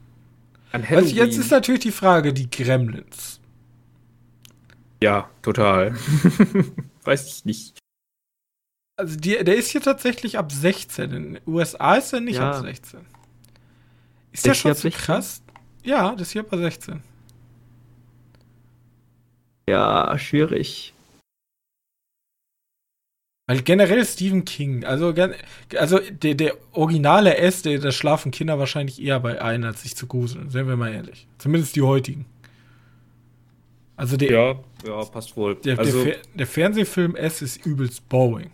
[0.73, 3.41] An Also jetzt ist natürlich die Frage, die Gremlins.
[5.03, 5.95] ja, total.
[7.05, 7.79] Weiß ich nicht.
[8.99, 11.13] Also die, der ist hier tatsächlich ab 16.
[11.13, 12.53] In den USA ist er nicht Ja.
[12.53, 13.01] ab 16.
[14.33, 14.91] Ist der Ist schon 16?
[14.93, 15.43] krass?
[15.85, 17.03] Ja, das ist hier ab 16.
[19.69, 20.93] Ja, schwierig.
[23.49, 25.13] Weil generell Stephen King, also,
[25.77, 29.97] also der, der originale S, der, da schlafen Kinder wahrscheinlich eher bei ein, als sich
[29.97, 30.49] zu gruseln.
[30.51, 31.27] Seien wir mal ehrlich.
[31.39, 32.25] Zumindest die heutigen.
[33.97, 35.57] Also der, Ja, ja, passt wohl.
[35.57, 38.51] der, also, der, Fer der Fernsehfilm S ist übelst boring.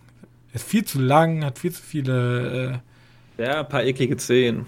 [0.49, 2.81] Er ist viel zu lang, hat viel zu viele.
[3.37, 4.65] ja, ein paar eklige Szenen.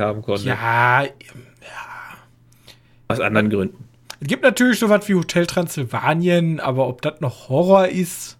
[0.00, 0.46] Haben Äh, konnte.
[0.46, 1.04] ja,
[3.08, 3.85] Aus anderen Gründen.
[4.20, 8.38] Es gibt natürlich sowas wie Hotel Transsilvanien, aber ob das noch Horror ist.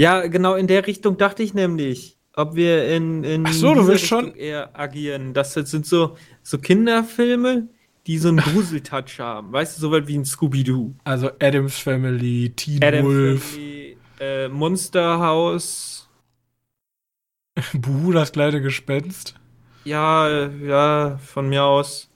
[0.00, 2.18] Ja, genau in der Richtung dachte ich nämlich.
[2.34, 5.32] Ob wir in, in Ach so, du willst schon- Richtung eher agieren.
[5.32, 7.68] Das sind so, so Kinderfilme,
[8.06, 9.52] die so einen Gruseltouch haben.
[9.52, 10.92] Weißt du, so weit wie ein Scooby-Doo.
[11.04, 16.08] Also Adams Family, Teen Adam Wolf, Family, äh, Monster House.
[17.72, 19.34] Buhu, das kleine Gespenst.
[19.84, 22.10] Ja, ja, von mir aus.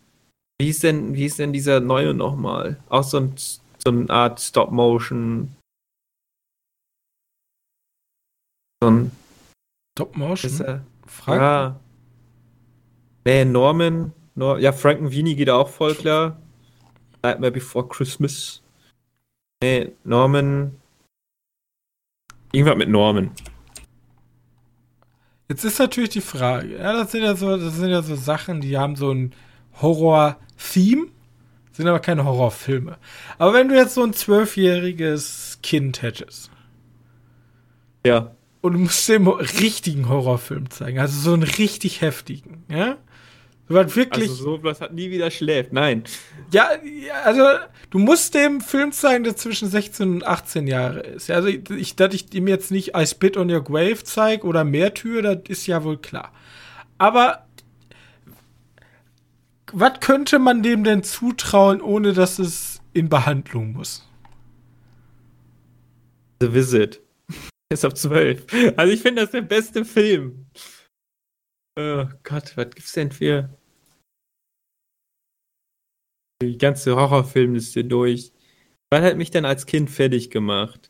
[0.60, 2.78] Wie ist denn, wie ist denn dieser neue nochmal?
[2.90, 5.56] Auch so, ein, so eine Art Stop-Motion.
[8.82, 9.10] So ein.
[9.94, 10.52] Top Motion.
[10.52, 11.40] Ist, er- Frank?
[11.40, 11.80] Ja.
[13.24, 14.12] Nee, Norman.
[14.34, 16.38] Nor ja, Frankenweenie geht auch voll klar.
[17.22, 18.62] Nightmare Before Christmas.
[19.62, 20.78] Nee, Norman.
[22.52, 23.30] Irgendwas mit Norman.
[25.48, 28.60] Jetzt ist natürlich die Frage, ja, das sind ja so, das sind ja so Sachen,
[28.60, 29.34] die haben so ein
[29.80, 31.06] Horror-Theme,
[31.72, 32.98] sind aber keine Horrorfilme.
[33.38, 36.50] Aber wenn du jetzt so ein zwölfjähriges Kind hättest
[38.06, 38.32] Ja.
[38.60, 42.96] und du musst dem richtigen Horrorfilm zeigen, also so einen richtig heftigen, ja?
[43.68, 45.72] So was wirklich, Also so was hat nie wieder schläft.
[45.72, 46.02] Nein.
[46.52, 46.70] ja,
[47.06, 47.44] ja, also
[47.90, 51.30] du musst dem Film zeigen, der zwischen 16 und 18 Jahre ist.
[51.30, 55.22] Also ich, dass ich ihm jetzt nicht I Spit on Your Grave zeige oder Mehrtür,
[55.22, 56.32] das ist ja wohl klar.
[56.98, 57.46] Aber
[59.72, 64.06] was könnte man dem denn zutrauen, ohne dass es in Behandlung muss?
[66.40, 67.00] The Visit.
[67.72, 68.76] Ist auf 12.
[68.76, 70.46] Also ich finde das der beste Film.
[71.78, 73.56] Oh Gott, was gibt's denn für.
[76.42, 78.32] Die ganze Horrorfilmliste durch.
[78.90, 80.89] Was hat mich denn als Kind fertig gemacht?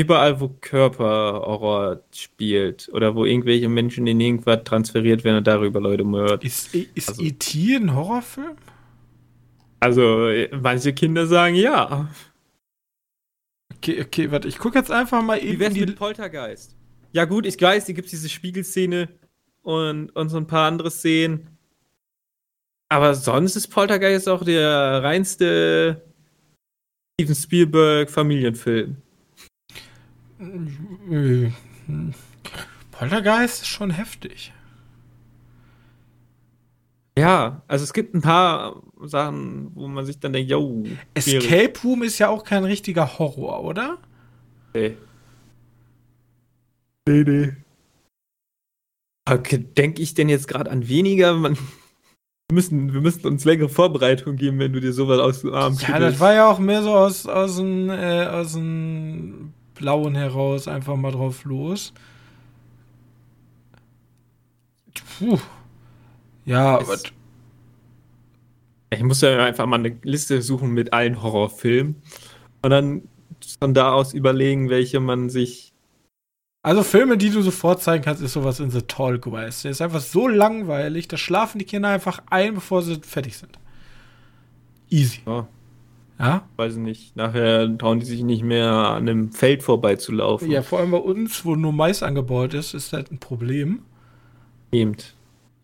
[0.00, 6.04] Überall, wo Körperhorror spielt oder wo irgendwelche Menschen in irgendwas transferiert werden und darüber Leute
[6.04, 6.44] mördet.
[6.44, 7.76] Ist, ist Also- E.T.
[7.76, 8.56] ein Horrorfilm?
[9.80, 10.28] Also,
[10.60, 12.08] manche Kinder sagen ja.
[13.76, 15.52] Okay, okay, warte, ich gucke jetzt einfach mal eben.
[15.52, 16.76] Wie wär's mit Poltergeist?
[17.12, 19.08] Ja, gut, ich weiß, hier gibt es diese Spiegelszene
[19.62, 21.48] und, und so ein paar andere Szenen.
[22.88, 26.02] Aber sonst ist Poltergeist auch der reinste
[27.20, 28.96] Steven Spielberg Familienfilm.
[32.92, 34.52] Poltergeist ist schon heftig.
[37.18, 40.84] Ja, also es gibt ein paar Sachen, wo man sich dann denkt, yo.
[41.14, 43.98] Escape Room ist ja auch kein richtiger Horror, oder?
[44.72, 44.96] Nee.
[47.06, 47.52] Nee, nee.
[49.28, 51.34] Okay, denke ich denn jetzt gerade an weniger?
[51.34, 55.52] Man, wir, müssen, wir müssen uns längere Vorbereitung geben, wenn du dir sowas aus dem
[55.52, 60.14] Arm Ja, das war ja auch mehr so aus, aus, dem, äh, aus dem Blauen
[60.14, 61.94] heraus einfach mal drauf los.
[65.18, 65.38] Puh.
[66.44, 66.96] Ja, aber.
[68.90, 72.02] Ich muss ja einfach mal eine Liste suchen mit allen Horrorfilmen
[72.62, 73.02] und dann
[73.58, 75.72] von da aus überlegen, welche man sich.
[76.62, 79.62] Also Filme, die du sofort zeigen kannst, ist sowas in The Tall Grace.
[79.62, 83.58] Der ist einfach so langweilig, da schlafen die Kinder einfach ein, bevor sie fertig sind.
[84.90, 85.20] Easy.
[85.24, 85.46] Oh.
[86.20, 86.46] Ja?
[86.56, 87.16] Weiß ich nicht.
[87.16, 90.50] Nachher trauen die sich nicht mehr an einem Feld vorbeizulaufen.
[90.50, 93.80] Ja, vor allem bei uns, wo nur Mais angebaut ist, ist das ein Problem.
[94.70, 94.96] Eben.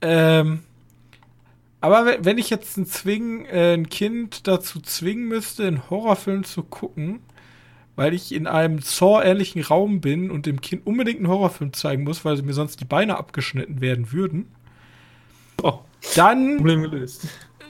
[0.00, 0.60] Ähm,
[1.82, 6.62] aber wenn ich jetzt ein, Zwing, äh, ein Kind dazu zwingen müsste, einen Horrorfilm zu
[6.62, 7.20] gucken,
[7.94, 12.24] weil ich in einem Saw-ähnlichen Raum bin und dem Kind unbedingt einen Horrorfilm zeigen muss,
[12.24, 14.46] weil mir sonst die Beine abgeschnitten werden würden,
[15.62, 15.80] oh,
[16.14, 16.64] dann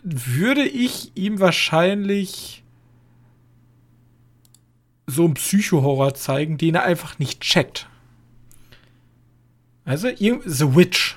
[0.04, 2.62] würde ich ihm wahrscheinlich
[5.06, 7.88] so einen Psycho-Horror zeigen, den er einfach nicht checkt.
[9.84, 11.16] Also, The Witch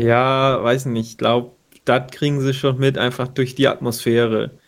[0.00, 1.10] Ja, weiß nicht.
[1.10, 4.58] Ich glaube, das kriegen sie schon mit, einfach durch die Atmosphäre.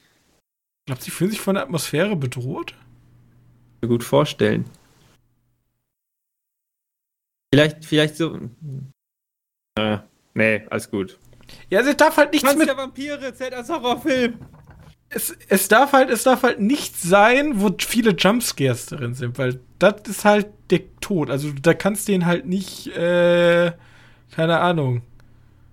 [0.86, 2.74] Glaubt, sie fühlen sich von der Atmosphäre bedroht?
[3.80, 4.66] Mir gut vorstellen.
[7.52, 8.38] Vielleicht, vielleicht so.
[9.78, 9.98] Äh,
[10.34, 11.18] nee, alles gut.
[11.70, 12.68] Ja, es darf halt nichts Tanz mit.
[12.68, 14.38] der Vampire zählt als Horrorfilm.
[15.14, 19.60] Es, es, darf halt, es darf halt nichts sein, wo viele Jumpscares drin sind, weil
[19.78, 21.30] das ist halt der Tod.
[21.30, 23.72] Also da kannst du den halt nicht, äh,
[24.34, 25.02] keine Ahnung,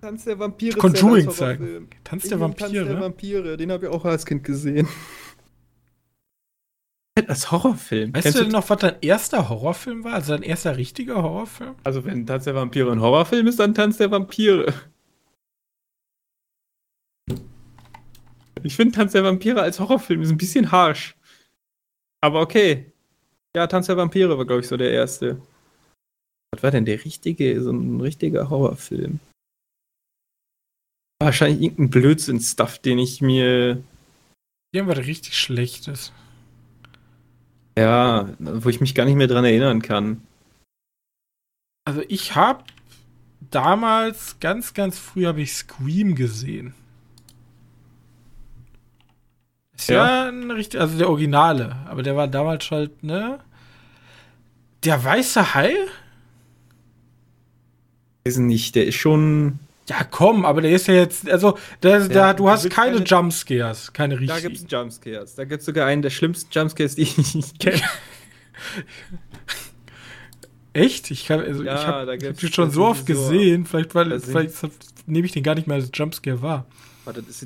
[0.00, 0.76] Tanz der Vampire.
[0.78, 1.88] Conjuring zeigen.
[2.04, 2.72] Tanz der Vampire.
[2.72, 4.88] Tanz der Vampire, den habe ich auch als Kind gesehen.
[7.26, 8.14] Als Horrorfilm.
[8.14, 10.14] Weißt Kennst du denn noch, was dein erster Horrorfilm war?
[10.14, 11.74] Also dein erster richtiger Horrorfilm?
[11.84, 14.72] Also wenn Tanz der Vampire ein Horrorfilm ist, dann Tanz der Vampire.
[18.62, 21.16] Ich finde Tanz der Vampire als Horrorfilm ist ein bisschen harsh.
[22.20, 22.92] Aber okay.
[23.54, 25.40] Ja, Tanz der Vampire war, glaube ich, so der erste.
[26.52, 29.20] Was war denn der richtige, so ein richtiger Horrorfilm?
[31.20, 33.82] Wahrscheinlich irgendein Blödsinn-Stuff, den ich mir.
[34.72, 36.12] Irgendwas richtig Schlechtes.
[37.76, 40.22] Ja, wo ich mich gar nicht mehr dran erinnern kann.
[41.84, 42.64] Also ich habe
[43.50, 46.74] damals, ganz, ganz früh habe ich Scream gesehen.
[49.80, 53.38] Ist ja, ein richtig, also der Originale, aber der war damals halt, ne?
[54.84, 55.74] Der weiße Hai?
[58.24, 59.58] Ist nicht, der ist schon
[59.90, 63.04] ja, komm, aber der ist ja jetzt, also, der, ja, da, du hast keine, keine
[63.04, 64.40] Jumpscares, keine richtigen.
[64.40, 65.34] Da gibt's Jumpscares.
[65.34, 67.82] Da gibt's sogar einen der schlimmsten Jumpscares, die ich kenne.
[70.74, 71.10] Echt?
[71.10, 74.20] Ich, kann, also, ja, ich habe hab die schon so oft gesehen, so, vielleicht, weil,
[74.20, 74.54] vielleicht
[75.06, 76.66] nehme ich den gar nicht mehr als Jumpscare wahr.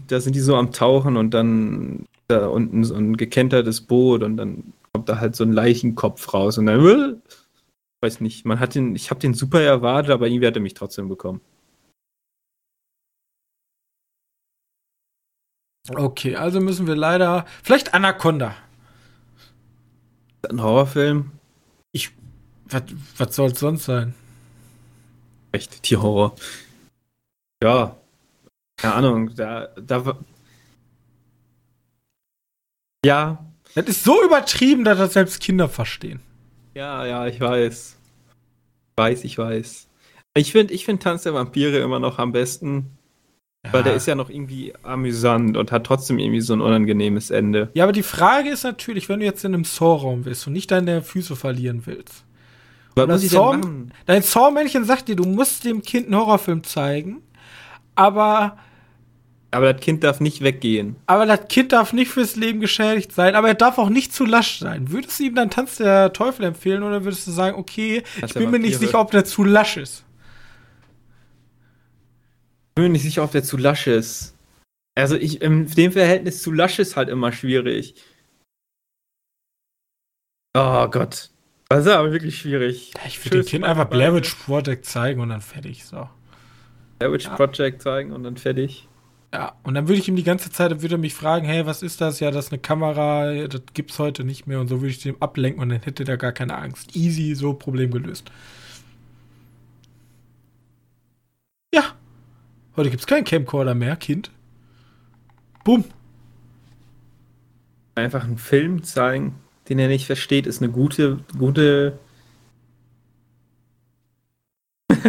[0.09, 4.37] Da sind die so am Tauchen und dann da unten so ein gekentertes Boot und
[4.37, 7.17] dann kommt da halt so ein Leichenkopf raus und dann, äh,
[8.03, 10.75] weiß nicht, man hat den, ich habe den super erwartet, aber irgendwie hat er mich
[10.75, 11.41] trotzdem bekommen.
[15.91, 17.45] Okay, also müssen wir leider.
[17.63, 18.55] Vielleicht Anaconda.
[20.49, 21.33] Ein Horrorfilm?
[21.93, 22.11] Ich.
[23.19, 24.15] Was soll es sonst sein?
[25.53, 26.35] Echt, Tierhorror.
[27.63, 27.97] Ja.
[28.77, 30.19] Keine Ahnung, da, da.
[33.05, 33.45] Ja.
[33.75, 36.21] Das ist so übertrieben, dass das selbst Kinder verstehen.
[36.75, 37.97] Ja, ja, ich weiß.
[38.91, 39.89] Ich weiß, ich weiß.
[40.37, 42.91] Ich finde ich find Tanz der Vampire immer noch am besten.
[43.65, 43.73] Ja.
[43.73, 47.71] Weil der ist ja noch irgendwie amüsant und hat trotzdem irgendwie so ein unangenehmes Ende.
[47.75, 50.71] Ja, aber die Frage ist natürlich, wenn du jetzt in einem Saw-Raum bist und nicht
[50.71, 52.25] deine Füße verlieren willst.
[52.95, 53.59] Was muss ich Saw,
[54.07, 57.23] Dein Saw-Männchen sagt dir, du musst dem Kind einen Horrorfilm zeigen,
[57.95, 58.59] aber.
[59.55, 60.97] Aber das Kind darf nicht weggehen.
[61.07, 64.25] Aber das Kind darf nicht fürs Leben geschädigt sein, aber er darf auch nicht zu
[64.25, 64.91] lasch sein.
[64.91, 68.39] Würdest du ihm dann Tanz der Teufel empfehlen oder würdest du sagen, okay, Tanz ich
[68.39, 70.05] bin mir nicht sicher, ob der zu lasch ist?
[72.71, 74.35] Ich bin mir nicht sicher, ob der zu lasch ist.
[74.97, 77.95] Also ich, in dem Verhältnis zu lasch ist halt immer schwierig.
[80.57, 81.31] Oh Gott.
[81.69, 82.93] Das ist aber wirklich schwierig.
[83.07, 85.85] Ich würde dem Kind einfach Blair Witch Project zeigen und dann fertig.
[85.85, 86.09] So.
[86.99, 87.37] Blair Witch ja.
[87.37, 88.89] Project zeigen und dann fertig.
[89.35, 92.01] Ja, und dann würde ich ihm die ganze Zeit, würde mich fragen, hey, was ist
[92.01, 92.21] das?
[92.21, 95.21] Ja, das ist eine Kamera, das gibt's heute nicht mehr und so würde ich dem
[95.21, 96.95] ablenken und dann hätte der gar keine Angst.
[96.95, 98.31] Easy, so Problem gelöst.
[101.75, 101.83] Ja.
[102.77, 104.31] Heute gibt's keinen Camcorder mehr, Kind.
[105.65, 105.85] Bumm.
[107.97, 109.35] Einfach einen Film zeigen,
[109.69, 111.99] den er nicht versteht, ist eine gute, gute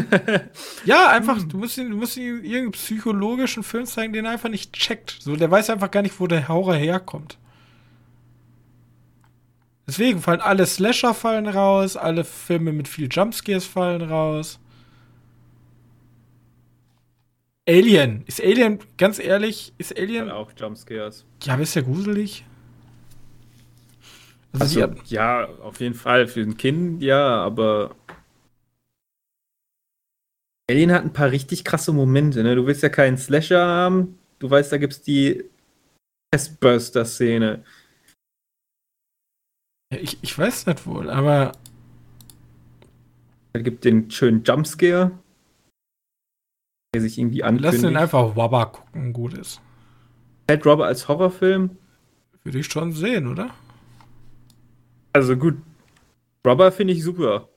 [0.86, 4.50] ja, einfach, du musst ihn, du musst ihm irgendeinen psychologischen Film zeigen, den er einfach
[4.50, 5.18] nicht checkt.
[5.20, 7.38] So, der weiß einfach gar nicht, wo der Horror herkommt.
[9.88, 14.60] Deswegen fallen alle Slasher fallen raus, alle Filme mit viel Jumpscares fallen raus.
[17.68, 18.24] Alien.
[18.28, 20.30] Ist Alien, ganz ehrlich, ist Alien.
[20.30, 21.26] auch Jumpscares.
[21.43, 22.46] Ja, aber ist ja gruselig.
[24.60, 26.28] Also, also ja, auf jeden Fall.
[26.28, 27.96] Für ein Kind, ja, aber
[30.70, 32.55] Alien hat ein paar richtig krasse Momente, ne?
[32.55, 34.18] Du willst ja keinen Slasher haben.
[34.39, 35.43] Du weißt, da gibt's die
[36.32, 37.63] Testburster-Szene.
[39.93, 41.51] Ja, ich, ich weiß nicht wohl, aber.
[43.53, 45.11] Er gibt den schönen Jumpscare,
[46.93, 47.74] der sich irgendwie ankündigt.
[47.74, 49.61] Lass den einfach Wabba gucken, gut ist.
[50.49, 51.78] Hält Robber als Horrorfilm?
[52.43, 53.55] Würde ich schon sehen, oder?
[55.13, 55.57] Also gut.
[56.45, 57.49] Robber finde ich super.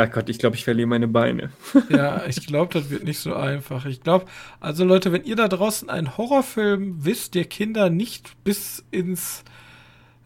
[0.00, 1.50] Ach Gott, ich glaube, ich verliere meine Beine.
[1.88, 3.84] ja, ich glaube, das wird nicht so einfach.
[3.84, 4.26] Ich glaube,
[4.60, 9.42] also Leute, wenn ihr da draußen einen Horrorfilm wisst, der Kinder nicht bis ins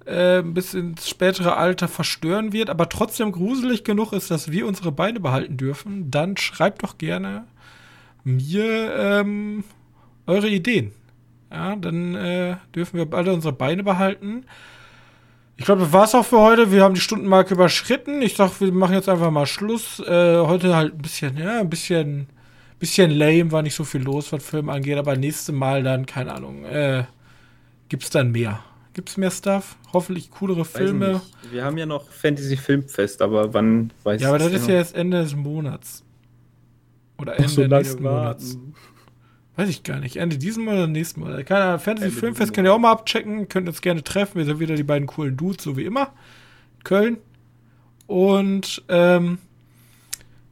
[0.05, 4.93] äh, bis ins spätere Alter verstören wird, aber trotzdem gruselig genug ist, dass wir unsere
[4.93, 7.47] Beine behalten dürfen, dann schreibt doch gerne
[8.25, 9.65] mir ähm,
[10.27, 10.93] eure Ideen.
[11.51, 14.45] Ja, dann äh, dürfen wir beide unsere Beine behalten.
[15.57, 16.73] Ich glaube, das war's auch für heute.
[16.73, 18.23] Wir haben die Stundenmarke überschritten.
[18.23, 20.01] Ich dachte, wir machen jetzt einfach mal Schluss.
[20.01, 22.27] Äh, heute halt ein bisschen, ja, ein bisschen,
[22.79, 26.35] bisschen lame, war nicht so viel los, was Film angeht, aber nächstes Mal dann, keine
[26.35, 27.05] Ahnung, äh,
[27.89, 28.61] gibt's dann mehr.
[28.95, 29.77] Gibt's mehr Stuff?
[29.93, 31.23] Hoffentlich coolere Filme.
[31.51, 34.75] Wir haben ja noch Fantasy Filmfest, aber wann weiß ich Ja, aber das ist ja
[34.75, 36.03] jetzt Ende des Monats.
[37.19, 38.59] Oder Ende so nächsten Monats.
[39.57, 40.17] Weiß ich gar nicht.
[40.17, 41.45] Ende diesen Monat oder nächsten Monat.
[41.47, 41.81] Keine Ahnung.
[41.81, 43.49] Fantasy Ende Filmfest könnt ihr auch mal abchecken.
[43.49, 44.39] Könnt uns gerne treffen.
[44.39, 46.13] Wir sind wieder die beiden coolen Dudes, so wie immer.
[46.85, 47.19] Köln.
[48.07, 49.39] Und ähm,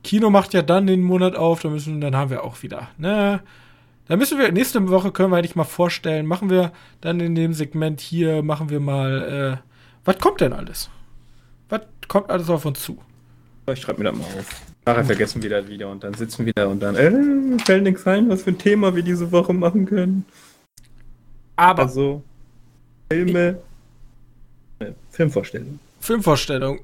[0.05, 1.63] Kino macht ja dann den Monat auf.
[1.63, 2.89] Dann, müssen, dann haben wir auch wieder.
[2.99, 3.41] Ne?
[4.11, 7.53] Dann müssen wir, nächste Woche können wir eigentlich mal vorstellen, machen wir dann in dem
[7.55, 9.69] Segment hier, machen wir mal, äh,
[10.05, 10.91] was kommt denn alles?
[11.69, 12.99] Was kommt alles auf uns zu?
[13.67, 14.47] Ich schreibe mir das mal auf.
[14.87, 18.07] Nachher vergessen wir das wieder und dann sitzen wir da und dann, äh, fällt nichts
[18.07, 20.25] ein, was für ein Thema wir diese Woche machen können.
[21.57, 21.83] Aber.
[21.83, 22.23] Also,
[23.13, 23.59] Filme.
[24.79, 25.79] Äh, Filmvorstellung.
[26.01, 26.81] Filmvorstellung.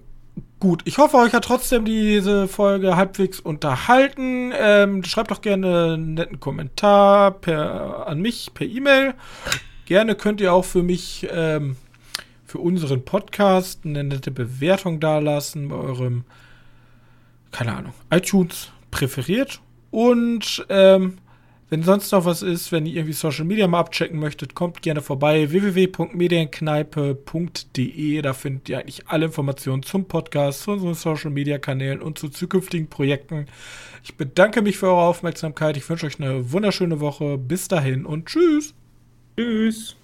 [0.61, 4.53] Gut, ich hoffe, euch hat trotzdem diese Folge halbwegs unterhalten.
[4.55, 9.15] Ähm, schreibt doch gerne einen netten Kommentar per, an mich per E-Mail.
[9.87, 11.77] Gerne könnt ihr auch für mich, ähm,
[12.45, 16.25] für unseren Podcast eine nette Bewertung dalassen bei eurem
[17.57, 19.63] keine Ahnung, iTunes präferiert.
[19.91, 21.17] Und ähm,
[21.71, 25.01] wenn sonst noch was ist, wenn ihr irgendwie Social Media mal abchecken möchtet, kommt gerne
[25.01, 25.51] vorbei.
[25.51, 28.21] www.medienkneipe.de.
[28.21, 32.29] Da findet ihr eigentlich alle Informationen zum Podcast, zu unseren Social Media Kanälen und zu
[32.29, 33.47] zukünftigen Projekten.
[34.05, 35.79] Ich bedanke mich für eure Aufmerksamkeit.
[35.79, 37.39] Ich wünsche euch eine wunderschöne Woche.
[37.39, 38.75] Bis dahin und tschüss.
[39.39, 39.97] Tschüss.